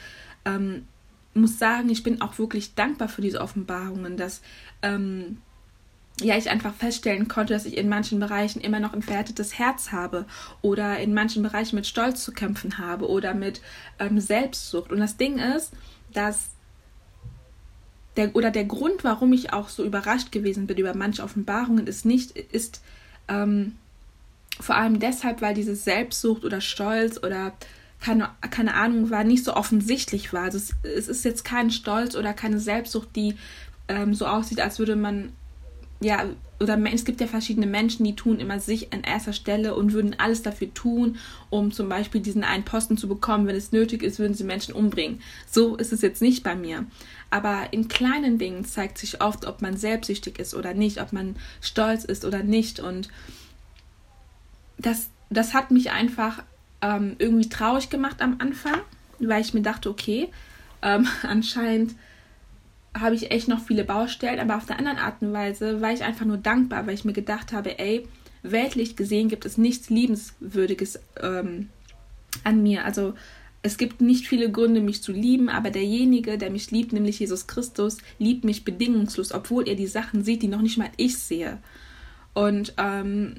ähm, 0.44 0.86
muss 1.34 1.58
sagen, 1.58 1.88
ich 1.90 2.02
bin 2.02 2.20
auch 2.20 2.38
wirklich 2.38 2.74
dankbar 2.74 3.08
für 3.08 3.22
diese 3.22 3.40
Offenbarungen, 3.40 4.16
dass 4.16 4.40
ähm, 4.82 5.38
ja, 6.20 6.36
ich 6.36 6.50
einfach 6.50 6.74
feststellen 6.74 7.28
konnte, 7.28 7.54
dass 7.54 7.64
ich 7.64 7.76
in 7.76 7.88
manchen 7.88 8.20
Bereichen 8.20 8.60
immer 8.60 8.80
noch 8.80 8.92
ein 8.92 9.02
verhärtetes 9.02 9.58
Herz 9.58 9.92
habe 9.92 10.26
oder 10.60 10.98
in 10.98 11.14
manchen 11.14 11.42
Bereichen 11.42 11.76
mit 11.76 11.86
Stolz 11.86 12.22
zu 12.22 12.32
kämpfen 12.32 12.78
habe 12.78 13.08
oder 13.08 13.32
mit 13.34 13.60
ähm, 13.98 14.20
Selbstsucht. 14.20 14.92
Und 14.92 15.00
das 15.00 15.16
Ding 15.16 15.38
ist, 15.38 15.72
dass 16.12 16.50
der 18.16 18.34
oder 18.34 18.50
der 18.50 18.64
Grund, 18.64 19.04
warum 19.04 19.32
ich 19.32 19.52
auch 19.52 19.68
so 19.68 19.84
überrascht 19.84 20.32
gewesen 20.32 20.66
bin 20.66 20.78
über 20.78 20.94
manche 20.94 21.22
Offenbarungen, 21.22 21.86
ist 21.86 22.04
nicht, 22.04 22.32
ist 22.32 22.82
ähm, 23.28 23.76
vor 24.58 24.76
allem 24.76 24.98
deshalb, 24.98 25.40
weil 25.40 25.54
diese 25.54 25.76
Selbstsucht 25.76 26.44
oder 26.44 26.60
Stolz 26.60 27.18
oder 27.22 27.52
keine, 28.00 28.30
keine 28.50 28.74
Ahnung 28.74 29.10
war, 29.10 29.24
nicht 29.24 29.44
so 29.44 29.54
offensichtlich 29.54 30.32
war. 30.32 30.44
Also 30.44 30.58
es, 30.58 30.74
es 30.82 31.08
ist 31.08 31.24
jetzt 31.24 31.44
kein 31.44 31.70
Stolz 31.70 32.16
oder 32.16 32.32
keine 32.32 32.58
Selbstsucht, 32.58 33.14
die 33.14 33.34
ähm, 33.88 34.14
so 34.14 34.26
aussieht, 34.26 34.60
als 34.60 34.78
würde 34.78 34.96
man, 34.96 35.32
ja, 36.00 36.24
oder 36.60 36.78
es 36.92 37.06
gibt 37.06 37.20
ja 37.22 37.26
verschiedene 37.26 37.66
Menschen, 37.66 38.04
die 38.04 38.14
tun 38.14 38.38
immer 38.38 38.60
sich 38.60 38.92
an 38.92 39.02
erster 39.02 39.32
Stelle 39.32 39.74
und 39.74 39.94
würden 39.94 40.16
alles 40.18 40.42
dafür 40.42 40.72
tun, 40.74 41.16
um 41.48 41.72
zum 41.72 41.88
Beispiel 41.88 42.20
diesen 42.20 42.44
einen 42.44 42.64
Posten 42.64 42.98
zu 42.98 43.08
bekommen. 43.08 43.46
Wenn 43.46 43.56
es 43.56 43.72
nötig 43.72 44.02
ist, 44.02 44.18
würden 44.18 44.34
sie 44.34 44.44
Menschen 44.44 44.74
umbringen. 44.74 45.22
So 45.50 45.76
ist 45.76 45.92
es 45.92 46.02
jetzt 46.02 46.20
nicht 46.20 46.42
bei 46.42 46.54
mir. 46.54 46.84
Aber 47.30 47.72
in 47.72 47.88
kleinen 47.88 48.36
Dingen 48.36 48.66
zeigt 48.66 48.98
sich 48.98 49.22
oft, 49.22 49.46
ob 49.46 49.62
man 49.62 49.78
selbstsüchtig 49.78 50.38
ist 50.38 50.54
oder 50.54 50.74
nicht, 50.74 51.00
ob 51.00 51.14
man 51.14 51.36
stolz 51.62 52.04
ist 52.04 52.26
oder 52.26 52.42
nicht. 52.42 52.78
Und 52.78 53.08
das, 54.76 55.08
das 55.30 55.54
hat 55.54 55.70
mich 55.70 55.92
einfach 55.92 56.42
ähm, 56.82 57.16
irgendwie 57.18 57.48
traurig 57.48 57.90
gemacht 57.90 58.22
am 58.22 58.36
Anfang, 58.38 58.80
weil 59.18 59.42
ich 59.42 59.54
mir 59.54 59.62
dachte, 59.62 59.90
okay, 59.90 60.28
ähm, 60.82 61.06
anscheinend 61.22 61.94
habe 62.98 63.14
ich 63.14 63.30
echt 63.30 63.48
noch 63.48 63.60
viele 63.60 63.84
Baustellen, 63.84 64.40
aber 64.40 64.56
auf 64.56 64.66
der 64.66 64.78
anderen 64.78 64.98
Art 64.98 65.22
und 65.22 65.32
Weise 65.32 65.80
war 65.80 65.92
ich 65.92 66.02
einfach 66.02 66.26
nur 66.26 66.38
dankbar, 66.38 66.86
weil 66.86 66.94
ich 66.94 67.04
mir 67.04 67.12
gedacht 67.12 67.52
habe, 67.52 67.78
ey, 67.78 68.06
weltlich 68.42 68.96
gesehen 68.96 69.28
gibt 69.28 69.44
es 69.44 69.58
nichts 69.58 69.90
Liebenswürdiges 69.90 70.98
ähm, 71.22 71.68
an 72.42 72.62
mir. 72.62 72.84
Also 72.84 73.14
es 73.62 73.76
gibt 73.76 74.00
nicht 74.00 74.26
viele 74.26 74.50
Gründe, 74.50 74.80
mich 74.80 75.02
zu 75.02 75.12
lieben, 75.12 75.48
aber 75.48 75.70
derjenige, 75.70 76.38
der 76.38 76.50
mich 76.50 76.70
liebt, 76.70 76.92
nämlich 76.92 77.20
Jesus 77.20 77.46
Christus, 77.46 77.98
liebt 78.18 78.44
mich 78.44 78.64
bedingungslos, 78.64 79.32
obwohl 79.32 79.68
er 79.68 79.74
die 79.74 79.86
Sachen 79.86 80.24
sieht, 80.24 80.42
die 80.42 80.48
noch 80.48 80.62
nicht 80.62 80.78
mal 80.78 80.90
ich 80.96 81.18
sehe. 81.18 81.58
Und 82.32 82.74
ähm, 82.78 83.34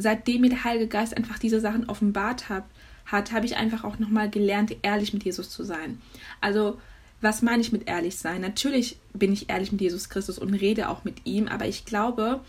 seitdem 0.00 0.42
mir 0.42 0.50
der 0.50 0.64
Heilige 0.64 0.88
Geist 0.88 1.16
einfach 1.16 1.38
diese 1.38 1.60
Sachen 1.60 1.88
offenbart 1.88 2.48
hat, 2.48 2.64
hat 3.06 3.32
habe 3.32 3.46
ich 3.46 3.56
einfach 3.56 3.84
auch 3.84 3.98
nochmal 3.98 4.30
gelernt, 4.30 4.74
ehrlich 4.82 5.12
mit 5.12 5.24
Jesus 5.24 5.50
zu 5.50 5.64
sein. 5.64 6.00
Also, 6.40 6.78
was 7.20 7.42
meine 7.42 7.60
ich 7.60 7.72
mit 7.72 7.88
ehrlich 7.88 8.16
sein? 8.16 8.40
Natürlich 8.40 8.98
bin 9.12 9.32
ich 9.32 9.50
ehrlich 9.50 9.72
mit 9.72 9.80
Jesus 9.80 10.08
Christus 10.08 10.38
und 10.38 10.54
rede 10.54 10.88
auch 10.88 11.04
mit 11.04 11.26
ihm, 11.26 11.48
aber 11.48 11.66
ich 11.66 11.84
glaube, 11.84 12.40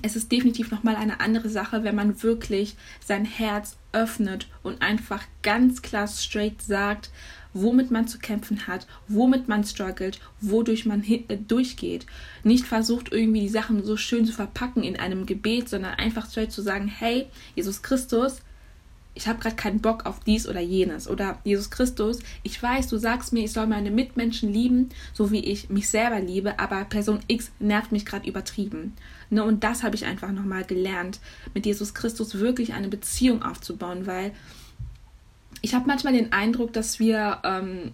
es 0.00 0.16
ist 0.16 0.32
definitiv 0.32 0.70
nochmal 0.70 0.96
eine 0.96 1.20
andere 1.20 1.48
Sache, 1.48 1.84
wenn 1.84 1.94
man 1.94 2.22
wirklich 2.22 2.76
sein 3.04 3.24
Herz 3.24 3.76
öffnet 3.92 4.48
und 4.62 4.80
einfach 4.80 5.24
ganz 5.42 5.82
klar 5.82 6.06
straight 6.06 6.62
sagt, 6.62 7.10
womit 7.54 7.90
man 7.90 8.08
zu 8.08 8.18
kämpfen 8.18 8.66
hat, 8.66 8.86
womit 9.08 9.48
man 9.48 9.64
struggelt, 9.64 10.20
wodurch 10.40 10.86
man 10.86 11.02
äh, 11.04 11.36
durchgeht. 11.36 12.06
Nicht 12.44 12.66
versucht 12.66 13.12
irgendwie 13.12 13.40
die 13.40 13.48
Sachen 13.48 13.84
so 13.84 13.96
schön 13.96 14.24
zu 14.24 14.32
verpacken 14.32 14.82
in 14.82 14.96
einem 14.96 15.26
Gebet, 15.26 15.68
sondern 15.68 15.94
einfach 15.94 16.28
zu 16.28 16.62
sagen, 16.62 16.88
hey, 16.88 17.26
Jesus 17.54 17.82
Christus, 17.82 18.38
ich 19.14 19.28
habe 19.28 19.40
gerade 19.40 19.56
keinen 19.56 19.80
Bock 19.80 20.06
auf 20.06 20.20
dies 20.20 20.48
oder 20.48 20.60
jenes. 20.60 21.08
Oder 21.08 21.38
Jesus 21.44 21.70
Christus, 21.70 22.20
ich 22.42 22.62
weiß, 22.62 22.88
du 22.88 22.96
sagst 22.96 23.32
mir, 23.32 23.44
ich 23.44 23.52
soll 23.52 23.66
meine 23.66 23.90
Mitmenschen 23.90 24.52
lieben, 24.52 24.88
so 25.12 25.30
wie 25.30 25.44
ich 25.44 25.68
mich 25.68 25.88
selber 25.88 26.20
liebe, 26.20 26.58
aber 26.58 26.84
Person 26.84 27.20
X 27.28 27.50
nervt 27.58 27.92
mich 27.92 28.06
gerade 28.06 28.28
übertrieben. 28.28 28.94
Ne, 29.28 29.44
und 29.44 29.64
das 29.64 29.82
habe 29.82 29.96
ich 29.96 30.06
einfach 30.06 30.32
nochmal 30.32 30.64
gelernt, 30.64 31.20
mit 31.54 31.66
Jesus 31.66 31.94
Christus 31.94 32.38
wirklich 32.38 32.72
eine 32.72 32.88
Beziehung 32.88 33.42
aufzubauen, 33.42 34.06
weil 34.06 34.32
ich 35.62 35.74
habe 35.74 35.86
manchmal 35.86 36.12
den 36.12 36.32
Eindruck, 36.32 36.72
dass 36.72 36.98
wir 36.98 37.38
ähm, 37.44 37.92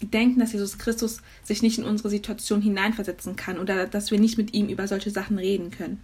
denken, 0.00 0.40
dass 0.40 0.52
Jesus 0.52 0.78
Christus 0.78 1.22
sich 1.42 1.62
nicht 1.62 1.78
in 1.78 1.84
unsere 1.84 2.10
Situation 2.10 2.60
hineinversetzen 2.60 3.36
kann 3.36 3.58
oder 3.58 3.86
dass 3.86 4.10
wir 4.10 4.18
nicht 4.18 4.38
mit 4.38 4.54
ihm 4.54 4.68
über 4.68 4.88
solche 4.88 5.10
Sachen 5.10 5.38
reden 5.38 5.70
können. 5.70 6.00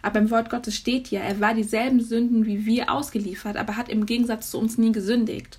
Aber 0.00 0.20
im 0.20 0.30
Wort 0.30 0.48
Gottes 0.48 0.76
steht 0.76 1.10
ja, 1.10 1.20
er 1.20 1.40
war 1.40 1.54
dieselben 1.54 2.00
Sünden 2.00 2.46
wie 2.46 2.64
wir 2.66 2.90
ausgeliefert, 2.90 3.56
aber 3.56 3.76
hat 3.76 3.88
im 3.88 4.06
Gegensatz 4.06 4.50
zu 4.50 4.58
uns 4.58 4.78
nie 4.78 4.92
gesündigt. 4.92 5.58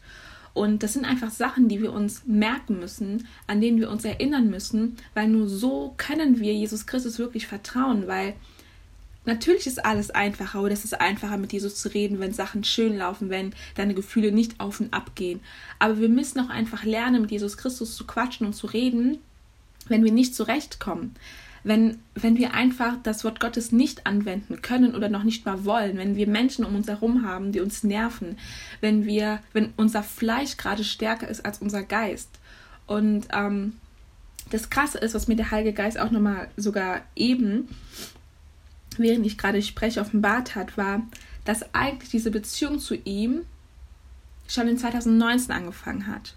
Und 0.53 0.81
das 0.81 0.93
sind 0.93 1.05
einfach 1.05 1.29
Sachen, 1.29 1.67
die 1.67 1.81
wir 1.81 1.93
uns 1.93 2.23
merken 2.25 2.79
müssen, 2.79 3.27
an 3.47 3.61
denen 3.61 3.79
wir 3.79 3.89
uns 3.89 4.03
erinnern 4.03 4.49
müssen, 4.49 4.97
weil 5.13 5.27
nur 5.27 5.47
so 5.47 5.93
können 5.97 6.39
wir 6.39 6.53
Jesus 6.53 6.87
Christus 6.87 7.19
wirklich 7.19 7.47
vertrauen, 7.47 8.07
weil 8.07 8.33
natürlich 9.29 9.67
ist 9.67 9.85
alles 9.85 10.11
einfacher 10.11 10.61
oder 10.61 10.73
es 10.73 10.83
ist 10.83 10.99
einfacher 10.99 11.37
mit 11.37 11.53
Jesus 11.53 11.75
zu 11.75 11.89
reden, 11.93 12.19
wenn 12.19 12.33
Sachen 12.33 12.63
schön 12.63 12.97
laufen, 12.97 13.29
wenn 13.29 13.53
deine 13.75 13.93
Gefühle 13.93 14.31
nicht 14.31 14.59
auf 14.59 14.79
und 14.79 14.93
ab 14.93 15.11
gehen. 15.15 15.39
Aber 15.79 15.99
wir 15.99 16.09
müssen 16.09 16.39
auch 16.39 16.49
einfach 16.49 16.83
lernen, 16.83 17.21
mit 17.21 17.31
Jesus 17.31 17.57
Christus 17.57 17.95
zu 17.95 18.05
quatschen 18.05 18.45
und 18.45 18.53
zu 18.53 18.67
reden, 18.67 19.19
wenn 19.87 20.03
wir 20.03 20.11
nicht 20.11 20.35
zurechtkommen 20.35 21.15
wenn, 21.63 21.99
wenn 22.15 22.37
wir 22.37 22.53
einfach 22.53 22.95
das 23.03 23.23
Wort 23.23 23.39
Gottes 23.39 23.71
nicht 23.71 24.05
anwenden 24.05 24.61
können 24.61 24.95
oder 24.95 25.09
noch 25.09 25.23
nicht 25.23 25.45
mal 25.45 25.65
wollen, 25.65 25.97
wenn 25.97 26.15
wir 26.15 26.27
Menschen 26.27 26.65
um 26.65 26.75
uns 26.75 26.87
herum 26.87 27.25
haben, 27.25 27.51
die 27.51 27.59
uns 27.59 27.83
nerven, 27.83 28.37
wenn 28.81 29.05
wir, 29.05 29.39
wenn 29.53 29.73
unser 29.77 30.03
Fleisch 30.03 30.57
gerade 30.57 30.83
stärker 30.83 31.27
ist 31.27 31.45
als 31.45 31.59
unser 31.59 31.83
Geist. 31.83 32.29
Und 32.87 33.27
ähm, 33.33 33.73
das 34.49 34.69
Krasse 34.69 34.97
ist, 34.97 35.13
was 35.13 35.27
mir 35.27 35.35
der 35.35 35.51
Heilige 35.51 35.73
Geist 35.73 35.99
auch 35.99 36.11
nochmal 36.11 36.47
sogar 36.57 37.01
eben, 37.15 37.67
während 38.97 39.25
ich 39.25 39.37
gerade 39.37 39.61
spreche, 39.61 40.01
offenbart 40.01 40.55
hat, 40.55 40.77
war, 40.77 41.01
dass 41.45 41.73
eigentlich 41.73 42.09
diese 42.09 42.31
Beziehung 42.31 42.79
zu 42.79 42.95
ihm 42.95 43.41
schon 44.47 44.67
in 44.67 44.77
2019 44.77 45.51
angefangen 45.51 46.07
hat. 46.07 46.35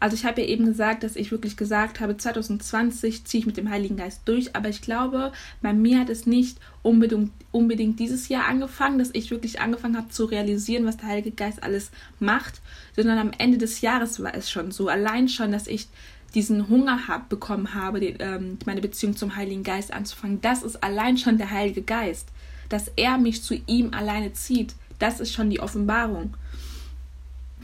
Also 0.00 0.16
ich 0.16 0.24
habe 0.24 0.42
ja 0.42 0.48
eben 0.48 0.66
gesagt, 0.66 1.02
dass 1.02 1.16
ich 1.16 1.30
wirklich 1.30 1.56
gesagt 1.56 2.00
habe, 2.00 2.16
2020 2.16 3.24
ziehe 3.24 3.40
ich 3.40 3.46
mit 3.46 3.56
dem 3.56 3.70
Heiligen 3.70 3.96
Geist 3.96 4.22
durch, 4.26 4.54
aber 4.54 4.68
ich 4.68 4.82
glaube, 4.82 5.32
bei 5.62 5.72
mir 5.72 6.00
hat 6.00 6.10
es 6.10 6.26
nicht 6.26 6.58
unbedingt, 6.82 7.32
unbedingt 7.52 7.98
dieses 8.00 8.28
Jahr 8.28 8.46
angefangen, 8.46 8.98
dass 8.98 9.10
ich 9.14 9.30
wirklich 9.30 9.60
angefangen 9.60 9.96
habe 9.96 10.10
zu 10.10 10.26
realisieren, 10.26 10.84
was 10.84 10.98
der 10.98 11.08
Heilige 11.08 11.30
Geist 11.30 11.62
alles 11.62 11.90
macht, 12.20 12.60
sondern 12.94 13.18
am 13.18 13.30
Ende 13.38 13.56
des 13.56 13.80
Jahres 13.80 14.22
war 14.22 14.34
es 14.34 14.50
schon 14.50 14.72
so. 14.72 14.88
Allein 14.88 15.28
schon, 15.28 15.52
dass 15.52 15.66
ich 15.66 15.88
diesen 16.34 16.68
Hunger 16.68 17.06
hab, 17.08 17.28
bekommen 17.28 17.74
habe, 17.74 18.00
die, 18.00 18.16
ähm, 18.18 18.58
meine 18.66 18.80
Beziehung 18.80 19.16
zum 19.16 19.36
Heiligen 19.36 19.62
Geist 19.62 19.92
anzufangen. 19.92 20.40
Das 20.40 20.62
ist 20.62 20.82
allein 20.82 21.16
schon 21.16 21.38
der 21.38 21.50
Heilige 21.50 21.82
Geist. 21.82 22.28
Dass 22.68 22.90
er 22.96 23.18
mich 23.18 23.42
zu 23.42 23.54
ihm 23.66 23.92
alleine 23.92 24.32
zieht, 24.32 24.74
das 24.98 25.20
ist 25.20 25.32
schon 25.32 25.50
die 25.50 25.60
Offenbarung. 25.60 26.34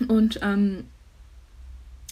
Und 0.09 0.41
ähm, 0.43 0.85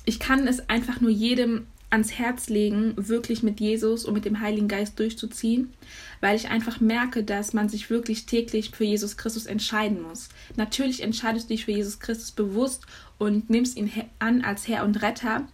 ich 0.05 0.19
kann 0.19 0.47
es 0.47 0.69
einfach 0.69 1.01
nur 1.01 1.11
jedem 1.11 1.67
ans 1.91 2.13
Herz 2.13 2.49
legen, 2.49 2.95
wirklich 2.97 3.43
mit 3.43 3.61
Jesus 3.61 4.05
und 4.05 4.13
mit 4.13 4.25
dem 4.25 4.41
Heiligen 4.41 4.69
Geist 4.69 4.99
durchzuziehen, 4.99 5.73
weil 6.21 6.37
ich 6.37 6.49
einfach 6.49 6.81
merke, 6.81 7.25
dass 7.25 7.55
man 7.55 7.69
sich 7.69 7.89
wirklich 7.89 8.27
täglich 8.27 8.71
für 8.71 8.85
Jesus 8.85 9.17
Christus 9.17 9.47
entscheiden 9.47 10.03
muss. 10.03 10.29
Natürlich 10.57 11.03
entscheidest 11.03 11.49
du 11.49 11.55
dich 11.55 11.65
für 11.65 11.73
Jesus 11.73 11.99
Christus 11.99 12.31
bewusst 12.31 12.85
und 13.17 13.49
nimmst 13.49 13.77
ihn 13.77 13.91
an 14.19 14.45
als 14.45 14.69
Herr 14.69 14.85
und 14.85 15.01
Retter, 15.01 15.49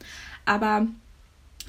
aber 0.44 0.86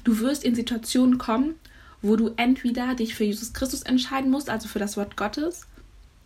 du 0.04 0.20
wirst 0.20 0.44
in 0.44 0.54
Situationen 0.54 1.18
kommen, 1.18 1.54
wo 2.02 2.16
du 2.16 2.32
entweder 2.36 2.94
dich 2.94 3.14
für 3.14 3.24
Jesus 3.24 3.52
Christus 3.52 3.82
entscheiden 3.82 4.30
musst, 4.30 4.50
also 4.50 4.68
für 4.68 4.78
das 4.78 4.96
Wort 4.96 5.16
Gottes, 5.16 5.66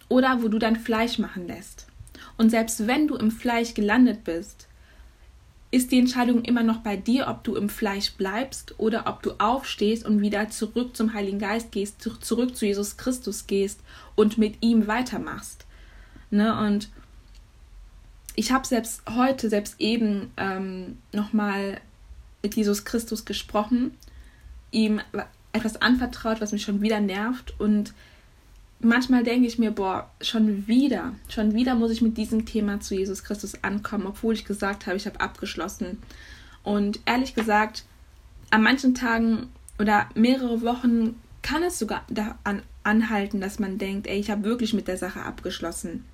oder 0.09 0.43
wo 0.43 0.49
du 0.49 0.59
dein 0.59 0.77
Fleisch 0.77 1.19
machen 1.19 1.47
lässt. 1.47 1.87
Und 2.37 2.51
selbst 2.51 2.87
wenn 2.87 3.07
du 3.07 3.17
im 3.17 3.31
Fleisch 3.31 3.75
gelandet 3.75 4.25
bist, 4.25 4.67
ist 5.71 5.93
die 5.93 5.99
Entscheidung 5.99 6.43
immer 6.43 6.65
noch 6.65 6.79
bei 6.79 6.97
dir, 6.97 7.29
ob 7.29 7.45
du 7.45 7.55
im 7.55 7.69
Fleisch 7.69 8.13
bleibst 8.15 8.75
oder 8.79 9.07
ob 9.07 9.23
du 9.23 9.33
aufstehst 9.39 10.05
und 10.05 10.21
wieder 10.21 10.51
zurück 10.51 10.97
zum 10.97 11.15
Heiligen 11.15 11.39
Geist 11.39 11.71
gehst, 11.71 12.03
zurück 12.03 12.57
zu 12.57 12.67
Jesus 12.67 12.97
Christus 12.97 13.47
gehst 13.47 13.81
und 14.17 14.37
mit 14.37 14.57
ihm 14.63 14.89
weitermachst. 14.89 15.67
Ne? 16.31 16.59
Und 16.59 16.89
ich 18.35 18.51
habe 18.51 18.67
selbst 18.67 19.03
heute, 19.09 19.49
selbst 19.49 19.77
eben 19.79 20.33
ähm, 20.37 20.99
nochmal 21.13 21.81
mit 22.43 22.55
Jesus 22.55 22.85
Christus 22.85 23.25
gesprochen, 23.25 23.93
ihm 24.71 25.01
etwas 25.53 25.81
anvertraut, 25.83 26.41
was 26.41 26.53
mich 26.53 26.63
schon 26.63 26.81
wieder 26.81 27.01
nervt 27.01 27.55
und 27.59 27.93
manchmal 28.81 29.23
denke 29.23 29.47
ich 29.47 29.59
mir, 29.59 29.71
boah, 29.71 30.11
schon 30.21 30.67
wieder, 30.67 31.15
schon 31.29 31.55
wieder 31.55 31.75
muss 31.75 31.91
ich 31.91 32.03
mit 32.03 32.17
diesem 32.17 32.47
Thema 32.47 32.81
zu 32.81 32.95
Jesus 32.95 33.25
Christus 33.25 33.63
ankommen, 33.63 34.07
obwohl 34.07 34.35
ich 34.35 34.45
gesagt 34.45 34.87
habe, 34.87 34.97
ich 34.97 35.07
habe 35.07 35.21
abgeschlossen. 35.21 35.99
Und 36.63 37.01
ehrlich 37.05 37.35
gesagt, 37.35 37.85
an 38.51 38.63
manchen 38.63 38.95
Tagen 38.95 39.49
oder 39.79 40.09
mehrere 40.15 40.63
Wochen 40.63 41.21
kann 41.43 41.63
es 41.63 41.79
sogar 41.79 42.05
daran 42.09 42.63
anhalten, 42.83 43.41
dass 43.41 43.59
man 43.59 43.79
denkt, 43.79 44.07
ey, 44.07 44.19
ich 44.19 44.31
habe 44.31 44.45
wirklich 44.45 44.75
mit 44.75 44.89
der 44.89 44.99
Sache 44.99 45.23
abgeschlossen. 45.23 46.05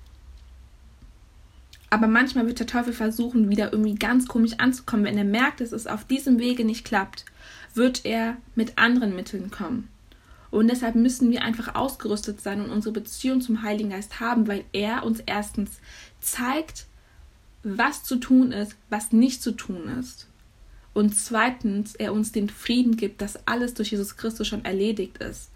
Aber 1.89 2.07
manchmal 2.07 2.47
wird 2.47 2.59
der 2.59 2.67
Teufel 2.67 2.93
versuchen, 2.93 3.49
wieder 3.49 3.71
irgendwie 3.71 3.95
ganz 3.95 4.27
komisch 4.27 4.53
anzukommen. 4.57 5.05
Wenn 5.05 5.17
er 5.17 5.23
merkt, 5.23 5.61
dass 5.61 5.71
es 5.71 5.87
auf 5.87 6.05
diesem 6.05 6.39
Wege 6.39 6.65
nicht 6.65 6.83
klappt, 6.83 7.25
wird 7.73 8.05
er 8.05 8.37
mit 8.55 8.77
anderen 8.77 9.15
Mitteln 9.15 9.51
kommen. 9.51 9.87
Und 10.51 10.69
deshalb 10.69 10.95
müssen 10.95 11.31
wir 11.31 11.43
einfach 11.43 11.75
ausgerüstet 11.75 12.41
sein 12.41 12.61
und 12.61 12.71
unsere 12.71 12.93
Beziehung 12.93 13.41
zum 13.41 13.61
Heiligen 13.63 13.89
Geist 13.91 14.19
haben, 14.19 14.47
weil 14.47 14.63
er 14.73 15.03
uns 15.05 15.21
erstens 15.25 15.79
zeigt, 16.19 16.87
was 17.63 18.03
zu 18.03 18.17
tun 18.17 18.51
ist, 18.51 18.75
was 18.89 19.11
nicht 19.11 19.41
zu 19.41 19.51
tun 19.51 19.89
ist. 19.99 20.27
Und 20.93 21.15
zweitens, 21.15 21.95
er 21.95 22.11
uns 22.13 22.31
den 22.31 22.49
Frieden 22.49 22.97
gibt, 22.97 23.21
dass 23.21 23.47
alles 23.47 23.73
durch 23.75 23.91
Jesus 23.91 24.17
Christus 24.17 24.47
schon 24.47 24.65
erledigt 24.65 25.19
ist. 25.19 25.51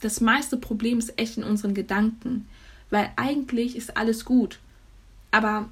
Das 0.00 0.20
meiste 0.20 0.56
Problem 0.56 0.98
ist 0.98 1.18
echt 1.18 1.36
in 1.36 1.44
unseren 1.44 1.74
Gedanken. 1.74 2.46
Weil 2.90 3.10
eigentlich 3.16 3.74
ist 3.74 3.96
alles 3.96 4.24
gut. 4.24 4.60
Aber 5.32 5.68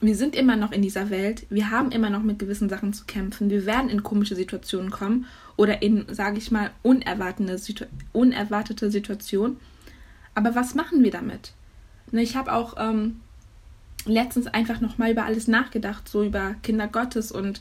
wir 0.00 0.16
sind 0.16 0.34
immer 0.34 0.56
noch 0.56 0.72
in 0.72 0.82
dieser 0.82 1.10
Welt, 1.10 1.46
wir 1.50 1.70
haben 1.70 1.92
immer 1.92 2.10
noch 2.10 2.22
mit 2.22 2.38
gewissen 2.38 2.68
Sachen 2.68 2.92
zu 2.92 3.04
kämpfen, 3.04 3.50
wir 3.50 3.66
werden 3.66 3.90
in 3.90 4.02
komische 4.02 4.34
Situationen 4.34 4.90
kommen 4.90 5.26
oder 5.56 5.82
in, 5.82 6.06
sage 6.10 6.38
ich 6.38 6.50
mal, 6.50 6.70
unerwartete, 6.82 7.58
Situ 7.58 7.84
unerwartete 8.12 8.90
Situationen. 8.90 9.58
Aber 10.34 10.54
was 10.54 10.74
machen 10.74 11.04
wir 11.04 11.10
damit? 11.10 11.52
Ne, 12.10 12.22
ich 12.22 12.36
habe 12.36 12.52
auch 12.52 12.74
ähm, 12.78 13.20
letztens 14.04 14.46
einfach 14.46 14.80
nochmal 14.80 15.12
über 15.12 15.24
alles 15.24 15.46
nachgedacht, 15.46 16.08
so 16.08 16.24
über 16.24 16.54
Kinder 16.62 16.88
Gottes 16.88 17.30
und 17.30 17.60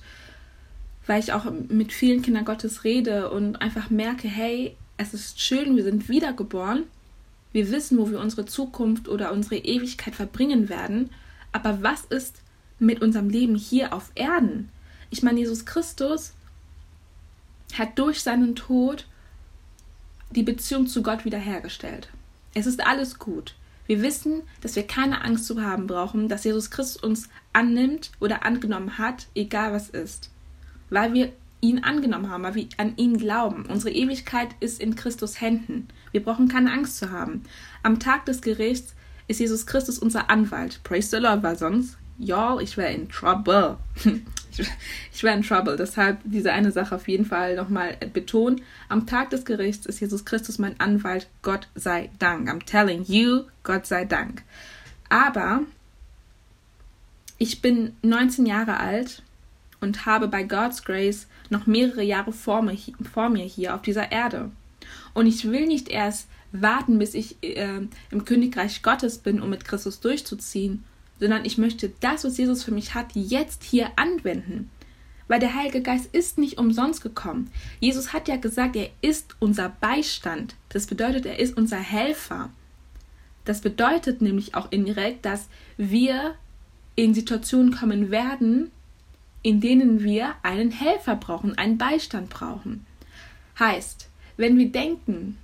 weil 1.05 1.19
ich 1.19 1.33
auch 1.33 1.45
mit 1.67 1.91
vielen 1.91 2.21
Kindern 2.21 2.45
Gottes 2.45 2.83
rede 2.83 3.29
und 3.29 3.57
einfach 3.57 3.89
merke, 3.89 4.27
hey, 4.27 4.75
es 4.97 5.13
ist 5.13 5.41
schön, 5.41 5.75
wir 5.75 5.83
sind 5.83 6.09
wiedergeboren, 6.09 6.83
wir 7.51 7.71
wissen, 7.71 7.97
wo 7.97 8.09
wir 8.09 8.19
unsere 8.19 8.45
Zukunft 8.45 9.07
oder 9.07 9.31
unsere 9.31 9.57
Ewigkeit 9.57 10.15
verbringen 10.15 10.69
werden 10.69 11.09
aber 11.51 11.83
was 11.83 12.05
ist 12.05 12.41
mit 12.79 13.01
unserem 13.01 13.29
Leben 13.29 13.55
hier 13.55 13.93
auf 13.93 14.11
Erden? 14.15 14.69
Ich 15.09 15.23
meine, 15.23 15.39
Jesus 15.39 15.65
Christus 15.65 16.33
hat 17.77 17.97
durch 17.99 18.21
seinen 18.21 18.55
Tod 18.55 19.05
die 20.31 20.43
Beziehung 20.43 20.87
zu 20.87 21.03
Gott 21.03 21.25
wiederhergestellt. 21.25 22.09
Es 22.53 22.65
ist 22.65 22.85
alles 22.85 23.19
gut. 23.19 23.55
Wir 23.87 24.01
wissen, 24.01 24.43
dass 24.61 24.75
wir 24.75 24.87
keine 24.87 25.23
Angst 25.23 25.45
zu 25.45 25.61
haben 25.61 25.87
brauchen, 25.87 26.29
dass 26.29 26.45
Jesus 26.45 26.71
Christus 26.71 27.01
uns 27.03 27.29
annimmt 27.51 28.11
oder 28.19 28.45
angenommen 28.45 28.97
hat, 28.97 29.27
egal 29.35 29.73
was 29.73 29.89
ist. 29.89 30.29
Weil 30.89 31.13
wir 31.13 31.33
ihn 31.61 31.83
angenommen 31.83 32.29
haben, 32.29 32.43
weil 32.43 32.55
wir 32.55 32.67
an 32.77 32.93
ihn 32.97 33.17
glauben. 33.17 33.65
Unsere 33.67 33.93
Ewigkeit 33.93 34.49
ist 34.59 34.81
in 34.81 34.95
Christus 34.95 35.39
Händen. 35.39 35.87
Wir 36.11 36.23
brauchen 36.23 36.47
keine 36.47 36.71
Angst 36.71 36.97
zu 36.97 37.11
haben. 37.11 37.43
Am 37.83 37.99
Tag 37.99 38.25
des 38.25 38.41
Gerichts 38.41 38.95
ist 39.27 39.39
Jesus 39.39 39.65
Christus 39.65 39.99
unser 39.99 40.29
Anwalt. 40.29 40.81
Praise 40.83 41.09
the 41.09 41.17
Lord, 41.17 41.43
weil 41.43 41.57
sonst, 41.57 41.97
y'all, 42.17 42.61
ich 42.61 42.75
wäre 42.77 42.91
in 42.91 43.07
trouble. 43.07 43.77
ich 45.13 45.23
wäre 45.23 45.37
in 45.37 45.43
trouble. 45.43 45.77
Deshalb 45.77 46.19
diese 46.23 46.51
eine 46.51 46.71
Sache 46.71 46.95
auf 46.95 47.07
jeden 47.07 47.25
Fall 47.25 47.55
nochmal 47.55 47.95
betonen. 48.11 48.61
Am 48.89 49.05
Tag 49.05 49.29
des 49.29 49.45
Gerichts 49.45 49.85
ist 49.85 50.01
Jesus 50.01 50.25
Christus 50.25 50.57
mein 50.57 50.79
Anwalt. 50.79 51.27
Gott 51.43 51.67
sei 51.75 52.09
Dank. 52.19 52.49
I'm 52.49 52.65
telling 52.65 53.03
you, 53.05 53.43
Gott 53.63 53.85
sei 53.85 54.05
Dank. 54.05 54.43
Aber 55.09 55.61
ich 57.37 57.61
bin 57.61 57.95
19 58.01 58.45
Jahre 58.45 58.77
alt 58.77 59.23
und 59.81 60.05
habe 60.05 60.27
bei 60.27 60.43
God's 60.43 60.83
Grace 60.83 61.27
noch 61.49 61.65
mehrere 61.65 62.03
Jahre 62.03 62.31
vor 62.31 62.61
mir, 62.61 62.77
vor 63.11 63.29
mir 63.29 63.43
hier 63.43 63.75
auf 63.75 63.81
dieser 63.81 64.11
Erde. 64.11 64.51
Und 65.13 65.27
ich 65.27 65.51
will 65.51 65.67
nicht 65.67 65.89
erst 65.89 66.27
warten, 66.53 66.99
bis 66.99 67.13
ich 67.13 67.37
äh, 67.43 67.81
im 68.11 68.25
Königreich 68.25 68.81
Gottes 68.83 69.17
bin, 69.17 69.41
um 69.41 69.49
mit 69.49 69.65
Christus 69.65 69.99
durchzuziehen, 69.99 70.83
sondern 71.19 71.45
ich 71.45 71.57
möchte 71.57 71.91
das, 71.99 72.23
was 72.23 72.37
Jesus 72.37 72.63
für 72.63 72.71
mich 72.71 72.93
hat, 72.93 73.07
jetzt 73.13 73.63
hier 73.63 73.91
anwenden. 73.95 74.69
Weil 75.27 75.39
der 75.39 75.55
Heilige 75.55 75.81
Geist 75.81 76.09
ist 76.13 76.37
nicht 76.37 76.57
umsonst 76.57 77.01
gekommen. 77.01 77.51
Jesus 77.79 78.11
hat 78.11 78.27
ja 78.27 78.35
gesagt, 78.35 78.75
er 78.75 78.89
ist 79.01 79.35
unser 79.39 79.69
Beistand. 79.69 80.55
Das 80.69 80.87
bedeutet, 80.87 81.25
er 81.25 81.39
ist 81.39 81.55
unser 81.55 81.77
Helfer. 81.77 82.49
Das 83.45 83.61
bedeutet 83.61 84.21
nämlich 84.21 84.55
auch 84.55 84.71
indirekt, 84.71 85.25
dass 85.25 85.47
wir 85.77 86.35
in 86.95 87.13
Situationen 87.13 87.73
kommen 87.73 88.11
werden, 88.11 88.71
in 89.43 89.61
denen 89.61 90.03
wir 90.03 90.35
einen 90.43 90.71
Helfer 90.71 91.15
brauchen, 91.15 91.57
einen 91.57 91.77
Beistand 91.77 92.29
brauchen. 92.29 92.85
Heißt, 93.59 94.09
wenn 94.37 94.57
wir 94.57 94.71
denken, 94.71 95.37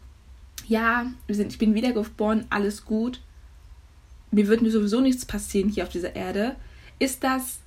ja, 0.68 1.08
wir 1.26 1.36
sind, 1.36 1.52
ich 1.52 1.58
bin 1.58 1.74
wiedergeboren, 1.74 2.46
alles 2.50 2.86
gut, 2.86 3.22
mir 4.32 4.48
wird 4.48 4.60
sowieso 4.72 5.02
nichts 5.02 5.26
passieren 5.26 5.70
hier 5.70 5.84
auf 5.84 5.90
dieser 5.90 6.16
Erde, 6.16 6.56
ist 7.00 7.24
das 7.24 7.60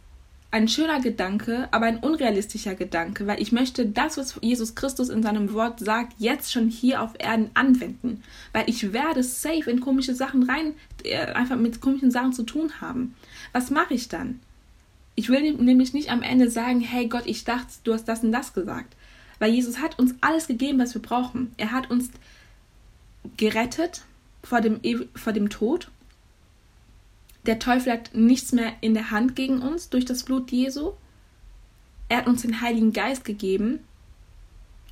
ein 0.52 0.66
schöner 0.66 1.00
Gedanke, 1.00 1.68
aber 1.70 1.86
ein 1.86 1.98
unrealistischer 1.98 2.74
Gedanke, 2.74 3.26
weil 3.26 3.40
ich 3.40 3.52
möchte 3.52 3.86
das, 3.86 4.18
was 4.18 4.38
Jesus 4.42 4.74
Christus 4.74 5.08
in 5.08 5.22
seinem 5.22 5.52
Wort 5.52 5.78
sagt, 5.78 6.14
jetzt 6.18 6.52
schon 6.52 6.68
hier 6.68 7.02
auf 7.02 7.12
Erden 7.18 7.50
anwenden, 7.54 8.22
weil 8.52 8.64
ich 8.68 8.92
werde 8.92 9.22
safe 9.22 9.70
in 9.70 9.80
komische 9.80 10.14
Sachen 10.14 10.42
rein, 10.42 10.74
äh, 11.04 11.18
einfach 11.18 11.56
mit 11.56 11.80
komischen 11.80 12.10
Sachen 12.10 12.32
zu 12.32 12.42
tun 12.42 12.80
haben. 12.80 13.14
Was 13.52 13.70
mache 13.70 13.94
ich 13.94 14.08
dann? 14.08 14.40
Ich 15.14 15.28
will 15.28 15.52
nämlich 15.54 15.92
nicht 15.92 16.10
am 16.10 16.22
Ende 16.22 16.50
sagen, 16.50 16.80
hey 16.80 17.06
Gott, 17.06 17.26
ich 17.26 17.44
dachte, 17.44 17.72
du 17.84 17.92
hast 17.92 18.06
das 18.06 18.22
und 18.22 18.32
das 18.32 18.52
gesagt, 18.52 18.96
weil 19.38 19.52
Jesus 19.52 19.78
hat 19.78 19.98
uns 19.98 20.14
alles 20.20 20.46
gegeben, 20.46 20.78
was 20.78 20.94
wir 20.94 21.02
brauchen. 21.02 21.52
Er 21.56 21.72
hat 21.72 21.90
uns 21.90 22.10
gerettet 23.36 24.02
vor 24.42 24.60
dem, 24.60 24.80
vor 25.14 25.32
dem 25.32 25.48
Tod. 25.50 25.90
Der 27.46 27.58
Teufel 27.58 27.92
hat 27.92 28.14
nichts 28.14 28.52
mehr 28.52 28.72
in 28.80 28.94
der 28.94 29.10
Hand 29.10 29.34
gegen 29.34 29.62
uns 29.62 29.88
durch 29.88 30.04
das 30.04 30.24
Blut 30.24 30.50
Jesu. 30.50 30.92
Er 32.08 32.18
hat 32.18 32.26
uns 32.26 32.42
den 32.42 32.60
Heiligen 32.60 32.92
Geist 32.92 33.24
gegeben. 33.24 33.80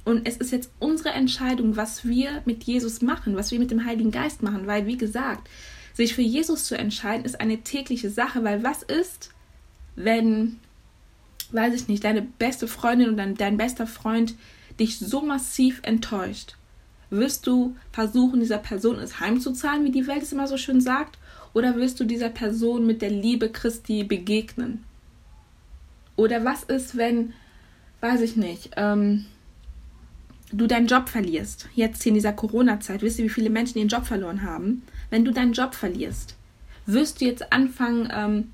Und 0.05 0.27
es 0.27 0.39
ist 0.39 0.53
jetzt 0.53 0.71
unsere 0.79 1.11
Entscheidung, 1.11 1.77
was 1.77 2.07
wir 2.07 2.43
mit 2.47 2.65
Jesus 2.65 3.03
machen, 3.03 3.37
was 3.37 3.51
wir 3.51 3.59
mit 3.59 3.71
dem 3.71 3.85
Heiligen 3.85 4.11
Geist 4.11 4.43
machen. 4.43 4.67
Weil, 4.67 4.87
wie 4.87 4.97
gesagt, 4.97 5.49
sich 5.93 6.15
für 6.15 6.23
Jesus 6.23 6.65
zu 6.65 6.79
entscheiden, 6.79 7.27
ist 7.27 7.41
eine 7.41 7.59
tägliche 7.59 8.09
Sache. 8.09 8.43
Weil 8.45 8.63
was 8.63 8.83
ist, 8.83 9.31
wenn, 9.99 10.59
weiß 11.51 11.75
ich 11.75 11.89
nicht, 11.89 12.05
deine 12.05 12.23
beste 12.23 12.69
Freundin 12.69 13.13
oder 13.13 13.27
dein, 13.27 13.57
bester 13.57 13.87
Freund 13.87 14.35
dich 14.79 14.99
so 14.99 15.23
massiv 15.23 15.81
enttäuscht? 15.83 16.57
Wirst 17.11 17.47
du 17.47 17.75
versuchen, 17.91 18.41
dieser 18.41 18.59
Person 18.59 18.99
es 18.99 19.19
heimzuzahlen, 19.19 19.85
wie 19.85 19.91
die 19.91 20.07
Welt 20.07 20.23
es 20.23 20.33
immer 20.33 20.47
so 20.47 20.57
schön 20.57 20.81
sagt? 20.81 21.19
Oder 21.55 21.77
wirst 21.77 21.99
du 21.99 22.05
dieser 22.05 22.29
Person 22.29 22.87
mit 22.87 23.03
der 23.03 23.11
Liebe 23.11 23.49
Christi 23.49 24.05
begegnen? 24.05 24.85
Oder 26.17 26.45
was 26.45 26.65
ist, 26.65 26.97
wenn, 26.97 27.33
weiß 28.01 28.21
ich 28.21 28.37
nicht, 28.37 28.73
ähm, 28.77 29.25
du 30.53 30.67
deinen 30.67 30.87
Job 30.87 31.09
verlierst? 31.09 31.69
Jetzt 31.75 32.05
in 32.07 32.15
dieser 32.15 32.33
Corona-Zeit, 32.33 33.03
wisst 33.03 33.19
ihr, 33.19 33.25
wie 33.25 33.31
viele 33.31 33.51
Menschen 33.51 33.79
ihren 33.79 33.89
Job 33.89 34.05
verloren 34.05 34.43
haben? 34.43 34.83
Wenn 35.11 35.25
du 35.25 35.33
deinen 35.33 35.55
Job 35.55 35.75
verlierst, 35.75 36.37
wirst 36.87 37.21
du 37.21 37.25
jetzt 37.25 37.53
anfangen, 37.53 38.09
ähm, 38.13 38.53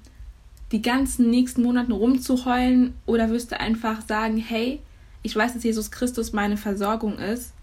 die 0.75 0.83
ganzen 0.83 1.31
nächsten 1.31 1.63
Monate 1.63 1.95
rumzuheulen 1.95 2.93
oder 3.07 3.31
wirst 3.31 3.51
du 3.53 3.59
einfach 3.59 4.03
sagen, 4.07 4.37
hey, 4.37 4.81
ich 5.23 5.35
weiß, 5.35 5.55
dass 5.55 5.65
Jesus 5.65 5.91
Christus 5.91 6.35
meine 6.35 6.59
Versorgung 6.59 7.19
ist 7.19 7.55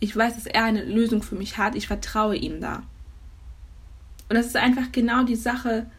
ich 0.00 0.14
weiß, 0.14 0.34
dass 0.34 0.46
er 0.46 0.64
eine 0.64 0.84
Lösung 0.84 1.22
für 1.22 1.34
mich 1.34 1.58
hat. 1.58 1.74
Ich 1.74 1.86
vertraue 1.86 2.36
ihm 2.36 2.60
da. 2.60 2.82
Und 4.28 4.36
das 4.36 4.46
ist 4.46 4.56
einfach 4.56 4.92
genau 4.92 5.24
die 5.24 5.36
Sache, 5.36 5.90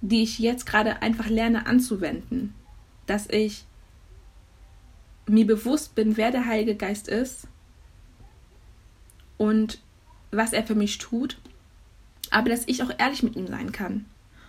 die 0.00 0.22
ich 0.22 0.38
jetzt 0.38 0.66
gerade 0.66 1.02
einfach 1.02 1.28
lerne 1.28 1.66
anzuwenden. 1.66 2.54
Dass 3.06 3.28
ich 3.28 3.64
mir 5.26 5.46
bewusst 5.46 5.94
bin, 5.94 6.16
wer 6.16 6.30
der 6.30 6.46
Heilige 6.46 6.76
Geist 6.76 7.08
ist 7.08 7.48
und 9.36 9.80
was 10.30 10.52
er 10.52 10.64
für 10.64 10.74
mich 10.74 10.98
tut, 10.98 11.38
aber 12.30 12.50
dass 12.50 12.66
ich 12.66 12.82
auch 12.82 12.90
ehrlich 12.98 13.22
mit 13.22 13.36
ihm 13.36 13.46
sein 13.46 13.72
kann. 13.72 14.04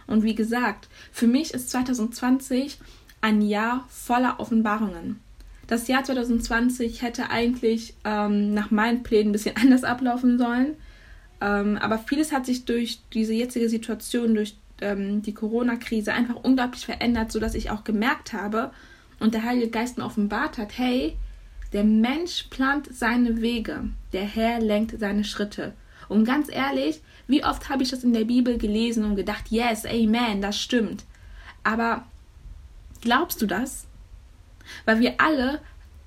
Und 0.09 0.23
wie 0.23 0.35
gesagt, 0.35 0.89
für 1.11 1.27
mich 1.27 1.53
ist 1.53 1.69
2020 1.69 2.79
ein 3.21 3.41
Jahr 3.41 3.85
voller 3.89 4.39
Offenbarungen. 4.39 5.19
Das 5.67 5.87
Jahr 5.87 6.03
2020 6.03 7.03
hätte 7.03 7.29
eigentlich 7.29 7.93
ähm, 8.03 8.53
nach 8.53 8.71
meinen 8.71 9.03
Plänen 9.03 9.29
ein 9.29 9.33
bisschen 9.33 9.55
anders 9.61 9.83
ablaufen 9.83 10.37
sollen. 10.37 10.75
Ähm, 11.41 11.77
aber 11.77 11.99
vieles 11.99 12.31
hat 12.31 12.45
sich 12.45 12.65
durch 12.65 12.99
diese 13.13 13.33
jetzige 13.33 13.69
Situation, 13.69 14.33
durch 14.33 14.57
ähm, 14.81 15.21
die 15.21 15.33
Corona-Krise 15.33 16.11
einfach 16.11 16.35
unglaublich 16.35 16.85
verändert, 16.85 17.31
sodass 17.31 17.53
ich 17.53 17.69
auch 17.69 17.83
gemerkt 17.83 18.33
habe 18.33 18.71
und 19.19 19.33
der 19.33 19.43
Heilige 19.43 19.69
Geist 19.69 19.97
mir 19.97 20.05
offenbart 20.05 20.57
hat, 20.57 20.77
hey, 20.77 21.17
der 21.71 21.83
Mensch 21.83 22.47
plant 22.49 22.87
seine 22.91 23.41
Wege, 23.41 23.89
der 24.11 24.23
Herr 24.23 24.59
lenkt 24.59 24.99
seine 24.99 25.23
Schritte. 25.23 25.73
Und 26.09 26.25
ganz 26.25 26.49
ehrlich, 26.51 27.01
wie 27.27 27.45
oft 27.45 27.69
habe 27.69 27.83
ich 27.83 27.89
das 27.89 28.03
in 28.03 28.13
der 28.13 28.25
Bibel 28.25 28.57
gelesen 28.57 29.05
und 29.05 29.15
gedacht, 29.15 29.45
yes, 29.49 29.85
amen, 29.85 30.41
das 30.41 30.59
stimmt. 30.59 31.05
Aber 31.63 32.03
glaubst 33.01 33.41
du 33.41 33.45
das? 33.45 33.85
Weil 34.85 34.99
wir 34.99 35.21
alle 35.21 35.61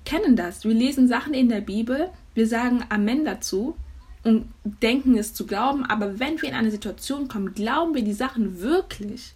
kennen 0.05 0.35
das. 0.35 0.63
Wir 0.65 0.73
lesen 0.73 1.07
Sachen 1.07 1.33
in 1.33 1.49
der 1.49 1.61
Bibel, 1.61 2.09
wir 2.33 2.47
sagen 2.47 2.83
Amen 2.89 3.25
dazu 3.25 3.75
und 4.23 4.47
denken 4.63 5.17
es 5.17 5.33
zu 5.33 5.45
glauben, 5.45 5.85
aber 5.85 6.19
wenn 6.19 6.41
wir 6.41 6.49
in 6.49 6.55
eine 6.55 6.71
Situation 6.71 7.27
kommen, 7.27 7.53
glauben 7.53 7.95
wir 7.95 8.03
die 8.03 8.13
Sachen 8.13 8.59
wirklich. 8.59 9.33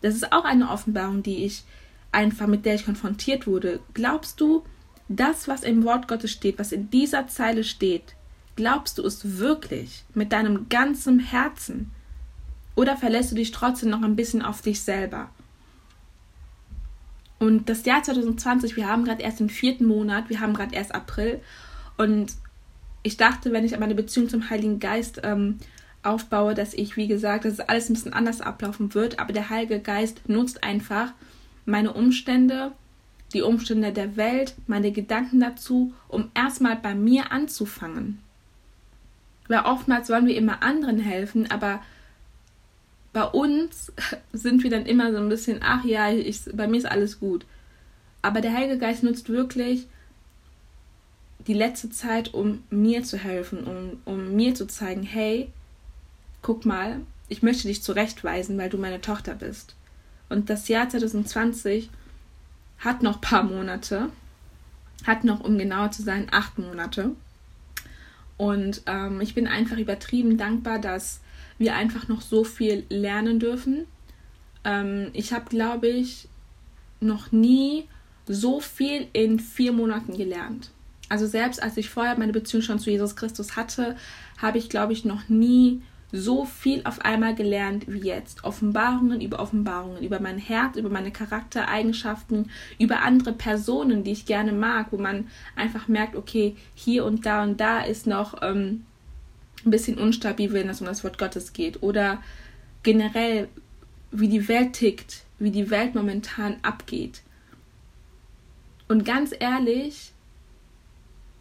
Das 0.00 0.14
ist 0.14 0.32
auch 0.32 0.44
eine 0.44 0.70
Offenbarung, 0.70 1.22
die 1.22 1.44
ich 1.44 1.64
einfach 2.12 2.46
mit 2.46 2.64
der 2.64 2.76
ich 2.76 2.84
konfrontiert 2.84 3.46
wurde. 3.46 3.80
Glaubst 3.94 4.40
du, 4.40 4.64
das, 5.08 5.48
was 5.48 5.62
im 5.62 5.84
Wort 5.84 6.06
Gottes 6.06 6.30
steht, 6.30 6.58
was 6.58 6.72
in 6.72 6.90
dieser 6.90 7.26
Zeile 7.28 7.64
steht, 7.64 8.14
glaubst 8.58 8.98
du 8.98 9.04
es 9.04 9.38
wirklich 9.38 10.02
mit 10.14 10.32
deinem 10.32 10.68
ganzen 10.68 11.20
Herzen? 11.20 11.92
Oder 12.74 12.96
verlässt 12.96 13.30
du 13.30 13.36
dich 13.36 13.52
trotzdem 13.52 13.88
noch 13.88 14.02
ein 14.02 14.16
bisschen 14.16 14.42
auf 14.42 14.62
dich 14.62 14.80
selber? 14.82 15.30
Und 17.38 17.68
das 17.68 17.84
Jahr 17.84 18.02
2020, 18.02 18.74
wir 18.74 18.88
haben 18.88 19.04
gerade 19.04 19.22
erst 19.22 19.38
den 19.38 19.48
vierten 19.48 19.86
Monat, 19.86 20.28
wir 20.28 20.40
haben 20.40 20.54
gerade 20.54 20.74
erst 20.74 20.92
April. 20.92 21.40
Und 21.98 22.32
ich 23.04 23.16
dachte, 23.16 23.52
wenn 23.52 23.64
ich 23.64 23.78
meine 23.78 23.94
Beziehung 23.94 24.28
zum 24.28 24.50
Heiligen 24.50 24.80
Geist 24.80 25.20
ähm, 25.22 25.58
aufbaue, 26.02 26.54
dass 26.54 26.74
ich, 26.74 26.96
wie 26.96 27.06
gesagt, 27.06 27.44
dass 27.44 27.52
es 27.52 27.60
alles 27.60 27.88
ein 27.88 27.92
bisschen 27.92 28.12
anders 28.12 28.40
ablaufen 28.40 28.92
wird. 28.92 29.20
Aber 29.20 29.32
der 29.32 29.50
Heilige 29.50 29.78
Geist 29.78 30.28
nutzt 30.28 30.64
einfach 30.64 31.12
meine 31.64 31.92
Umstände, 31.92 32.72
die 33.32 33.42
Umstände 33.42 33.92
der 33.92 34.16
Welt, 34.16 34.56
meine 34.66 34.90
Gedanken 34.90 35.38
dazu, 35.38 35.94
um 36.08 36.32
erstmal 36.34 36.74
bei 36.74 36.96
mir 36.96 37.30
anzufangen. 37.30 38.18
Weil 39.48 39.60
oftmals 39.60 40.08
wollen 40.10 40.26
wir 40.26 40.36
immer 40.36 40.62
anderen 40.62 41.00
helfen, 41.00 41.50
aber 41.50 41.82
bei 43.12 43.24
uns 43.24 43.92
sind 44.32 44.62
wir 44.62 44.70
dann 44.70 44.86
immer 44.86 45.10
so 45.12 45.18
ein 45.18 45.28
bisschen, 45.28 45.60
ach 45.62 45.84
ja, 45.84 46.10
ich, 46.10 46.42
bei 46.52 46.68
mir 46.68 46.78
ist 46.78 46.90
alles 46.90 47.18
gut. 47.18 47.46
Aber 48.22 48.40
der 48.40 48.52
Heilige 48.52 48.78
Geist 48.78 49.02
nutzt 49.02 49.28
wirklich 49.28 49.86
die 51.46 51.54
letzte 51.54 51.88
Zeit, 51.90 52.34
um 52.34 52.62
mir 52.68 53.04
zu 53.04 53.16
helfen, 53.16 53.64
um, 53.64 54.00
um 54.04 54.34
mir 54.34 54.54
zu 54.54 54.66
zeigen, 54.66 55.02
hey, 55.02 55.50
guck 56.42 56.66
mal, 56.66 57.00
ich 57.28 57.42
möchte 57.42 57.68
dich 57.68 57.82
zurechtweisen, 57.82 58.58
weil 58.58 58.70
du 58.70 58.78
meine 58.78 59.00
Tochter 59.00 59.34
bist. 59.34 59.74
Und 60.28 60.50
das 60.50 60.68
Jahr 60.68 60.88
2020 60.88 61.90
hat 62.78 63.02
noch 63.02 63.16
ein 63.16 63.20
paar 63.20 63.42
Monate, 63.42 64.10
hat 65.06 65.24
noch, 65.24 65.40
um 65.40 65.58
genauer 65.58 65.90
zu 65.90 66.02
sein, 66.02 66.26
acht 66.30 66.58
Monate. 66.58 67.12
Und 68.38 68.82
ähm, 68.86 69.20
ich 69.20 69.34
bin 69.34 69.46
einfach 69.46 69.76
übertrieben 69.76 70.38
dankbar, 70.38 70.78
dass 70.78 71.20
wir 71.58 71.74
einfach 71.74 72.08
noch 72.08 72.22
so 72.22 72.44
viel 72.44 72.84
lernen 72.88 73.40
dürfen. 73.40 73.84
Ähm, 74.64 75.08
ich 75.12 75.32
habe, 75.32 75.50
glaube 75.50 75.88
ich, 75.88 76.28
noch 77.00 77.32
nie 77.32 77.86
so 78.26 78.60
viel 78.60 79.08
in 79.12 79.40
vier 79.40 79.72
Monaten 79.72 80.16
gelernt. 80.16 80.70
Also 81.08 81.26
selbst 81.26 81.62
als 81.62 81.76
ich 81.76 81.90
vorher 81.90 82.18
meine 82.18 82.32
Beziehung 82.32 82.62
schon 82.62 82.78
zu 82.78 82.90
Jesus 82.90 83.16
Christus 83.16 83.56
hatte, 83.56 83.96
habe 84.40 84.58
ich, 84.58 84.68
glaube 84.68 84.92
ich, 84.92 85.04
noch 85.04 85.28
nie 85.28 85.82
so 86.10 86.46
viel 86.46 86.80
auf 86.84 87.00
einmal 87.02 87.34
gelernt 87.34 87.84
wie 87.86 87.98
jetzt. 87.98 88.44
Offenbarungen 88.44 89.20
über 89.20 89.40
Offenbarungen, 89.40 90.02
über 90.02 90.20
mein 90.20 90.38
Herz, 90.38 90.76
über 90.76 90.88
meine 90.88 91.10
Charaktereigenschaften, 91.10 92.50
über 92.78 93.02
andere 93.02 93.32
Personen, 93.32 94.04
die 94.04 94.12
ich 94.12 94.24
gerne 94.24 94.52
mag, 94.52 94.86
wo 94.90 94.96
man 94.96 95.28
einfach 95.54 95.88
merkt, 95.88 96.16
okay, 96.16 96.56
hier 96.74 97.04
und 97.04 97.26
da 97.26 97.42
und 97.42 97.60
da 97.60 97.80
ist 97.80 98.06
noch 98.06 98.40
ähm, 98.42 98.86
ein 99.64 99.70
bisschen 99.70 99.98
unstabil, 99.98 100.52
wenn 100.52 100.68
es 100.68 100.80
um 100.80 100.86
das 100.86 101.04
Wort 101.04 101.18
Gottes 101.18 101.52
geht. 101.52 101.82
Oder 101.82 102.22
generell, 102.82 103.48
wie 104.10 104.28
die 104.28 104.48
Welt 104.48 104.72
tickt, 104.72 105.24
wie 105.38 105.50
die 105.50 105.70
Welt 105.70 105.94
momentan 105.94 106.56
abgeht. 106.62 107.22
Und 108.88 109.04
ganz 109.04 109.34
ehrlich, 109.38 110.12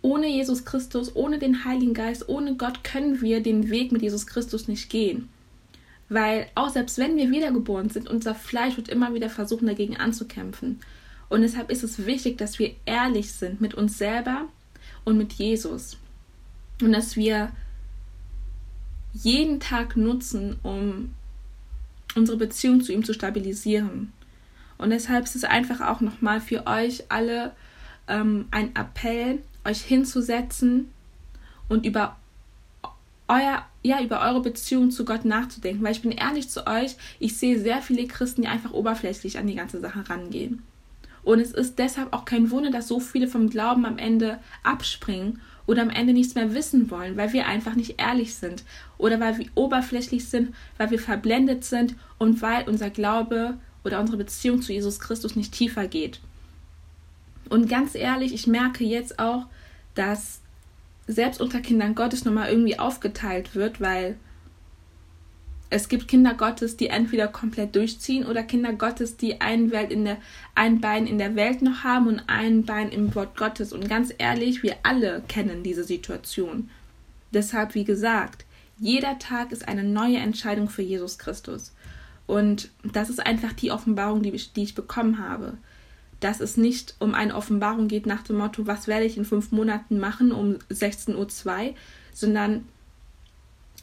ohne 0.07 0.27
Jesus 0.27 0.63
Christus, 0.63 1.13
ohne 1.17 1.37
den 1.37 1.65
Heiligen 1.65 1.93
Geist, 1.93 2.29
ohne 2.29 2.55
Gott 2.55 2.85
können 2.85 3.21
wir 3.21 3.43
den 3.43 3.69
Weg 3.69 3.91
mit 3.91 4.01
Jesus 4.01 4.25
Christus 4.25 4.69
nicht 4.69 4.89
gehen. 4.89 5.27
Weil 6.07 6.47
auch 6.55 6.69
selbst 6.69 6.97
wenn 6.97 7.17
wir 7.17 7.29
wiedergeboren 7.29 7.89
sind, 7.89 8.09
unser 8.09 8.33
Fleisch 8.33 8.77
wird 8.77 8.87
immer 8.87 9.13
wieder 9.13 9.29
versuchen, 9.29 9.67
dagegen 9.67 9.97
anzukämpfen. 9.97 10.79
Und 11.27 11.41
deshalb 11.41 11.69
ist 11.69 11.83
es 11.83 12.05
wichtig, 12.05 12.37
dass 12.37 12.57
wir 12.57 12.73
ehrlich 12.85 13.33
sind 13.33 13.59
mit 13.59 13.73
uns 13.73 13.97
selber 13.97 14.47
und 15.03 15.17
mit 15.17 15.33
Jesus. 15.33 15.97
Und 16.81 16.93
dass 16.93 17.17
wir 17.17 17.51
jeden 19.11 19.59
Tag 19.59 19.97
nutzen, 19.97 20.57
um 20.63 21.13
unsere 22.15 22.37
Beziehung 22.37 22.79
zu 22.79 22.93
ihm 22.93 23.03
zu 23.03 23.13
stabilisieren. 23.13 24.13
Und 24.77 24.91
deshalb 24.91 25.25
ist 25.25 25.35
es 25.35 25.43
einfach 25.43 25.81
auch 25.81 25.99
nochmal 25.99 26.39
für 26.39 26.65
euch 26.65 27.03
alle 27.09 27.51
ähm, 28.07 28.47
ein 28.51 28.73
Appell, 28.73 29.39
euch 29.67 29.81
hinzusetzen 29.81 30.91
und 31.69 31.85
über 31.85 32.15
euer, 33.27 33.65
ja, 33.83 34.01
über 34.01 34.21
eure 34.21 34.41
Beziehung 34.41 34.89
zu 34.91 35.05
Gott 35.05 35.25
nachzudenken. 35.25 35.83
Weil 35.83 35.91
ich 35.91 36.01
bin 36.01 36.11
ehrlich 36.11 36.49
zu 36.49 36.65
euch, 36.65 36.95
ich 37.19 37.37
sehe 37.37 37.59
sehr 37.59 37.81
viele 37.81 38.07
Christen, 38.07 38.43
die 38.43 38.47
einfach 38.47 38.71
oberflächlich 38.71 39.37
an 39.37 39.47
die 39.47 39.55
ganze 39.55 39.79
Sache 39.79 40.09
rangehen. 40.09 40.63
Und 41.23 41.39
es 41.39 41.51
ist 41.51 41.77
deshalb 41.77 42.13
auch 42.13 42.23
kein 42.23 42.51
Wunder, 42.51 42.71
dass 42.71 42.87
so 42.87 43.01
viele 43.01 43.27
vom 43.27 43.49
Glauben 43.49 43.85
am 43.85 43.97
Ende 43.97 44.39
abspringen 44.63 45.41
oder 45.65 45.81
am 45.81 45.89
Ende 45.89 46.13
nichts 46.13 46.35
mehr 46.35 46.53
wissen 46.53 46.89
wollen, 46.89 47.17
weil 47.17 47.33
wir 47.33 47.47
einfach 47.47 47.75
nicht 47.75 47.99
ehrlich 47.99 48.35
sind 48.35 48.63
oder 48.97 49.19
weil 49.19 49.37
wir 49.37 49.47
oberflächlich 49.53 50.29
sind, 50.29 50.55
weil 50.77 50.89
wir 50.89 50.99
verblendet 50.99 51.65
sind 51.65 51.95
und 52.17 52.41
weil 52.41 52.69
unser 52.69 52.89
Glaube 52.89 53.57
oder 53.83 53.99
unsere 53.99 54.17
Beziehung 54.17 54.61
zu 54.61 54.71
Jesus 54.71 55.01
Christus 55.01 55.35
nicht 55.35 55.51
tiefer 55.51 55.87
geht. 55.87 56.21
Und 57.49 57.67
ganz 57.67 57.93
ehrlich, 57.95 58.33
ich 58.33 58.47
merke 58.47 58.85
jetzt 58.85 59.19
auch, 59.19 59.47
dass 59.97 60.41
selbst 61.07 61.41
unter 61.41 61.61
Kindern 61.61 61.95
Gottes 61.95 62.25
nochmal 62.25 62.49
irgendwie 62.49 62.79
aufgeteilt 62.79 63.55
wird, 63.55 63.79
weil 63.79 64.17
es 65.69 65.89
gibt 65.89 66.07
Kinder 66.07 66.33
Gottes, 66.33 66.77
die 66.77 66.87
entweder 66.87 67.27
komplett 67.27 67.75
durchziehen 67.75 68.25
oder 68.25 68.43
Kinder 68.43 68.73
Gottes, 68.73 69.17
die 69.17 69.41
ein, 69.41 69.71
Welt 69.71 69.91
in 69.91 70.05
der, 70.05 70.17
ein 70.55 70.79
Bein 70.79 71.07
in 71.07 71.17
der 71.17 71.35
Welt 71.35 71.61
noch 71.61 71.83
haben 71.83 72.07
und 72.07 72.21
ein 72.27 72.63
Bein 72.63 72.89
im 72.89 73.13
Wort 73.15 73.35
Gottes. 73.35 73.73
Und 73.73 73.89
ganz 73.89 74.13
ehrlich, 74.17 74.63
wir 74.63 74.75
alle 74.83 75.23
kennen 75.27 75.63
diese 75.63 75.83
Situation. 75.83 76.69
Deshalb, 77.33 77.75
wie 77.75 77.83
gesagt, 77.83 78.45
jeder 78.79 79.19
Tag 79.19 79.51
ist 79.51 79.67
eine 79.67 79.83
neue 79.83 80.17
Entscheidung 80.17 80.69
für 80.69 80.83
Jesus 80.83 81.17
Christus. 81.17 81.73
Und 82.27 82.69
das 82.83 83.09
ist 83.09 83.25
einfach 83.25 83.53
die 83.53 83.71
Offenbarung, 83.71 84.21
die 84.21 84.31
ich, 84.31 84.53
die 84.53 84.63
ich 84.63 84.75
bekommen 84.75 85.19
habe 85.19 85.57
dass 86.19 86.39
es 86.39 86.57
nicht 86.57 86.95
um 86.99 87.13
eine 87.13 87.35
Offenbarung 87.35 87.87
geht 87.87 88.05
nach 88.05 88.23
dem 88.23 88.37
Motto, 88.37 88.65
was 88.65 88.87
werde 88.87 89.05
ich 89.05 89.17
in 89.17 89.25
fünf 89.25 89.51
Monaten 89.51 89.99
machen 89.99 90.31
um 90.31 90.55
16.02 90.69 91.69
Uhr, 91.69 91.75
sondern 92.13 92.67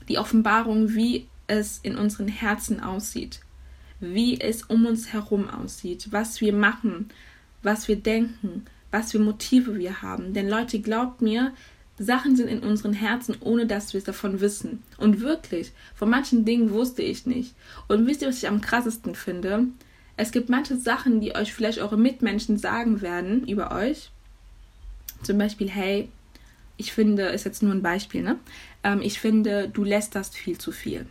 die 0.08 0.18
Offenbarung, 0.18 0.94
wie 0.94 1.28
es 1.46 1.78
in 1.82 1.96
unseren 1.96 2.28
Herzen 2.28 2.80
aussieht, 2.80 3.40
wie 4.00 4.40
es 4.40 4.62
um 4.64 4.86
uns 4.86 5.12
herum 5.12 5.48
aussieht, 5.48 6.08
was 6.10 6.40
wir 6.40 6.52
machen, 6.52 7.08
was 7.62 7.88
wir 7.88 7.96
denken, 7.96 8.66
was 8.90 9.12
für 9.12 9.18
Motive 9.18 9.78
wir 9.78 10.02
haben. 10.02 10.34
Denn 10.34 10.48
Leute, 10.48 10.80
glaubt 10.80 11.22
mir, 11.22 11.52
Sachen 11.98 12.36
sind 12.36 12.48
in 12.48 12.60
unseren 12.60 12.92
Herzen, 12.92 13.36
ohne 13.40 13.66
dass 13.66 13.92
wir 13.92 13.98
es 13.98 14.04
davon 14.04 14.40
wissen. 14.40 14.82
Und 14.98 15.20
wirklich, 15.20 15.72
von 15.94 16.10
manchen 16.10 16.44
Dingen 16.44 16.70
wusste 16.70 17.02
ich 17.02 17.24
nicht. 17.24 17.54
Und 17.86 18.06
wisst 18.06 18.22
ihr, 18.22 18.28
was 18.28 18.38
ich 18.38 18.48
am 18.48 18.60
krassesten 18.60 19.14
finde? 19.14 19.68
Es 20.16 20.31
gibt 20.31 20.48
manche 20.48 20.77
Sachen, 20.77 21.20
die 21.20 21.35
euch 21.35 21.53
vielleicht 21.53 21.79
eure 21.79 21.98
Mitmenschen 21.98 22.57
sagen 22.57 23.00
werden 23.00 23.46
über 23.46 23.72
euch. 23.72 24.11
Zum 25.22 25.38
Beispiel, 25.38 25.68
hey, 25.70 26.09
ich 26.77 26.92
finde, 26.92 27.24
ist 27.24 27.44
jetzt 27.44 27.62
nur 27.62 27.72
ein 27.72 27.83
Beispiel, 27.83 28.22
ne? 28.22 28.38
Ähm, 28.83 29.00
ich 29.03 29.18
finde, 29.18 29.68
du 29.68 29.85
lästerst 29.85 30.35
viel 30.35 30.59
zu 30.59 30.72
viel. 30.72 31.07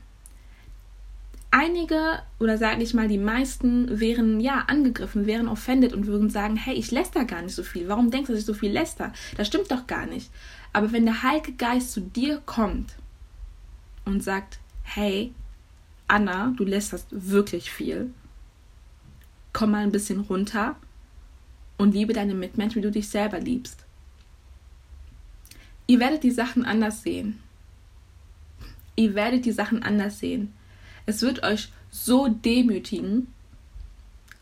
Einige 1.52 2.20
oder 2.39 2.58
sage 2.58 2.82
ich 2.82 2.94
mal 2.94 3.08
die 3.08 3.20
meisten 3.20 4.00
wären 4.00 4.39
ja 4.39 4.66
angegriffen, 4.68 5.28
wären 5.28 5.48
offended 5.48 5.94
und 5.94 6.08
würden 6.08 6.30
sagen, 6.30 6.56
hey, 6.56 6.74
ich 6.74 6.89
läster 6.89 7.26
gar 7.26 7.44
nicht 7.44 7.54
so 7.54 7.62
viel. 7.62 7.88
Warum 7.88 8.10
denkst 8.10 8.28
du, 8.28 8.34
dass 8.34 8.42
ich 8.42 8.48
so 8.48 8.56
viel 8.56 8.72
läster? 8.72 9.13
Das 9.38 9.48
stimmt 9.48 9.70
doch 9.70 9.86
gar 9.86 10.08
nicht. 10.08 10.32
Aber 10.74 10.92
wenn 10.92 11.06
der 11.06 11.22
Heilige 11.22 11.54
Geist 11.54 11.92
zu 11.92 12.02
dir 12.02 12.42
kommt 12.46 12.96
und 14.06 14.24
sagt, 14.24 14.60
hey, 14.82 15.32
Anna, 16.08 16.54
du 16.58 16.63
lästerst 16.63 17.08
wirklich 17.12 17.72
viel, 17.72 18.12
komm 19.54 19.72
mal 19.72 19.84
ein 19.84 19.92
bisschen 19.92 20.20
runter 20.20 20.76
und 21.78 21.94
liebe 21.94 22.13
deine 22.13 22.34
Mitmenschen, 22.34 22.82
wie 22.82 22.86
du 22.86 22.92
dich 22.92 23.08
selber 23.10 23.39
liebst. 23.39 23.86
Ihr 25.88 26.00
werdet 26.00 26.24
die 26.24 26.32
Sachen 26.32 26.66
anders 26.66 27.04
sehen. 27.04 27.39
Ihr 28.96 29.16
werdet 29.16 29.46
die 29.46 29.52
Sachen 29.52 29.84
anders 29.84 30.20
sehen. 30.20 30.54
Es 31.06 31.22
wird 31.22 31.44
euch 31.44 31.72
so 31.92 32.28
demütigen, 32.28 33.28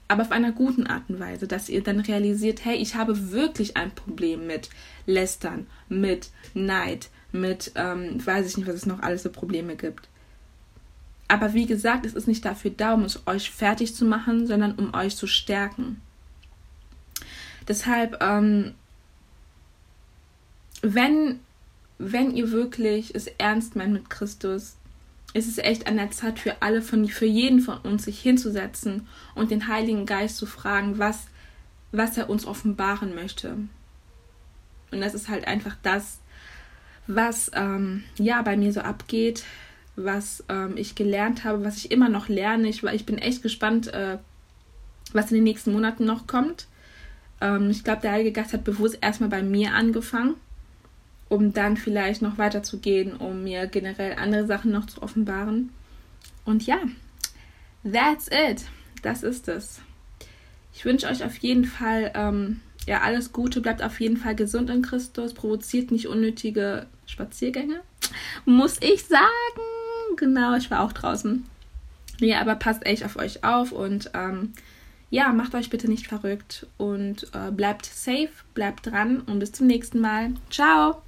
aber 0.08 0.24
auf 0.24 0.32
einer 0.32 0.52
guten 0.52 0.88
Art 0.88 1.10
und 1.10 1.20
Weise, 1.20 1.48
dass 1.48 1.70
ihr 1.70 1.82
dann 1.82 2.02
realisiert, 2.02 2.66
hey, 2.66 2.76
ich 2.76 2.96
habe 2.96 3.32
wirklich 3.32 3.78
ein 3.78 3.92
Problem 3.92 4.46
mit 4.46 4.70
Lästern, 5.06 5.68
mit 5.88 6.30
Neid, 6.54 7.10
mit, 7.32 7.72
ähm, 7.76 8.26
weiß 8.26 8.48
ich 8.48 8.58
nicht, 8.58 8.68
was 8.68 8.76
es 8.76 8.86
noch 8.86 9.02
alles 9.02 9.22
für 9.22 9.30
Probleme 9.30 9.76
gibt. 9.76 10.10
Aber 11.32 11.54
wie 11.54 11.66
gesagt, 11.66 12.06
es 12.06 12.14
ist 12.14 12.28
nicht 12.28 12.44
dafür 12.44 12.72
da, 12.72 12.94
um 12.94 13.06
es 13.06 13.26
euch 13.26 13.52
fertig 13.52 13.96
zu 13.96 14.04
machen, 14.04 14.48
sondern 14.48 14.76
um 14.76 14.94
euch 14.94 15.16
zu 15.16 15.28
stärken. 15.28 16.02
Deshalb, 17.70 18.22
ähm, 18.22 18.74
wenn, 20.82 21.40
wenn 22.00 22.36
ihr 22.36 22.52
wirklich 22.52 23.16
es 23.16 23.28
ernst 23.28 23.78
meint 23.78 23.94
mit 23.94 24.10
Christus, 24.10 24.76
ist 25.34 25.48
es 25.48 25.58
echt 25.58 25.88
an 25.88 25.96
der 25.96 26.12
Zeit 26.12 26.38
für 26.38 26.62
alle 26.62 26.82
von, 26.82 27.08
für 27.08 27.28
jeden 27.28 27.62
von 27.62 27.78
uns, 27.78 28.04
sich 28.04 28.20
hinzusetzen 28.20 29.08
und 29.34 29.52
den 29.52 29.70
Heiligen 29.70 30.06
Geist 30.06 30.36
zu 30.36 30.46
fragen, 30.46 31.00
was, 31.00 31.28
was 31.94 32.18
er 32.18 32.30
uns 32.30 32.46
offenbaren 32.46 33.16
möchte. 33.16 33.56
Und 34.92 35.00
das 35.00 35.14
ist 35.14 35.30
halt 35.30 35.48
einfach 35.48 35.78
das, 35.82 36.20
was 37.08 37.50
ähm, 37.54 38.04
ja 38.18 38.42
bei 38.42 38.58
mir 38.58 38.74
so 38.74 38.82
abgeht 38.82 39.46
was 39.96 40.44
ähm, 40.50 40.78
ich 40.78 40.96
gelernt 40.96 41.44
habe, 41.44 41.64
was 41.64 41.78
ich 41.78 41.92
immer 41.92 42.10
noch 42.10 42.30
lerne. 42.30 42.68
Ich, 42.68 42.84
ich 42.84 43.06
bin 43.06 43.18
echt 43.18 43.42
gespannt, 43.42 43.94
äh, 43.94 44.18
was 45.14 45.32
in 45.32 45.36
den 45.36 45.44
nächsten 45.44 45.74
Monaten 45.74 46.06
noch 46.06 46.28
kommt. 46.28 46.68
Ähm, 47.42 47.70
ich 47.70 47.84
glaube, 47.84 48.02
der 48.02 48.14
Heilige 48.14 48.32
Geist 48.32 48.54
hat 48.54 48.64
bewusst 48.64 48.98
erstmal 49.02 49.30
bei 49.30 49.44
mir 49.44 49.74
angefangen, 49.74 50.36
um 51.30 51.54
dann 51.54 51.78
vielleicht 51.78 52.22
noch 52.22 52.38
weiterzugehen, 52.38 53.16
um 53.16 53.44
mir 53.44 53.68
generell 53.68 54.16
andere 54.16 54.46
Sachen 54.46 54.72
noch 54.72 54.86
zu 54.86 55.02
offenbaren. 55.02 55.70
Und 56.46 56.66
ja, 56.66 56.80
that's 57.84 58.28
it. 58.28 58.66
Das 59.02 59.24
ist 59.24 59.48
es. 59.48 59.82
Ich 60.74 60.86
wünsche 60.86 61.08
euch 61.08 61.24
auf 61.24 61.36
jeden 61.38 61.66
Fall 61.66 62.12
ähm, 62.16 62.62
ja 62.88 63.02
alles 63.02 63.34
Gute, 63.34 63.62
bleibt 63.62 63.84
auf 63.84 64.00
jeden 64.00 64.18
Fall 64.18 64.36
gesund 64.36 64.70
in 64.70 64.82
Christus, 64.82 65.34
provoziert 65.34 65.92
nicht 65.92 66.08
unnötige 66.08 66.88
Spaziergänge, 67.06 67.82
muss 68.46 68.78
ich 68.82 69.04
sagen 69.06 69.71
genau, 70.22 70.56
ich 70.56 70.72
war 70.72 70.80
auch 70.82 70.94
draußen. 70.94 71.46
Ja, 72.20 72.40
aber 72.40 72.56
passt 72.56 72.86
echt 72.86 73.04
auf 73.04 73.18
euch 73.18 73.44
auf 73.44 73.74
und 73.74 74.12
ähm, 74.14 74.54
ja, 75.10 75.34
macht 75.34 75.56
euch 75.56 75.70
bitte 75.70 75.90
nicht 75.90 76.08
verrückt 76.08 76.68
und 76.78 77.28
äh, 77.34 77.52
bleibt 77.52 77.86
safe, 77.86 78.30
bleibt 78.54 78.86
dran 78.86 79.20
und 79.22 79.40
bis 79.40 79.52
zum 79.52 79.68
nächsten 79.68 80.00
Mal. 80.00 80.32
Ciao! 80.50 81.02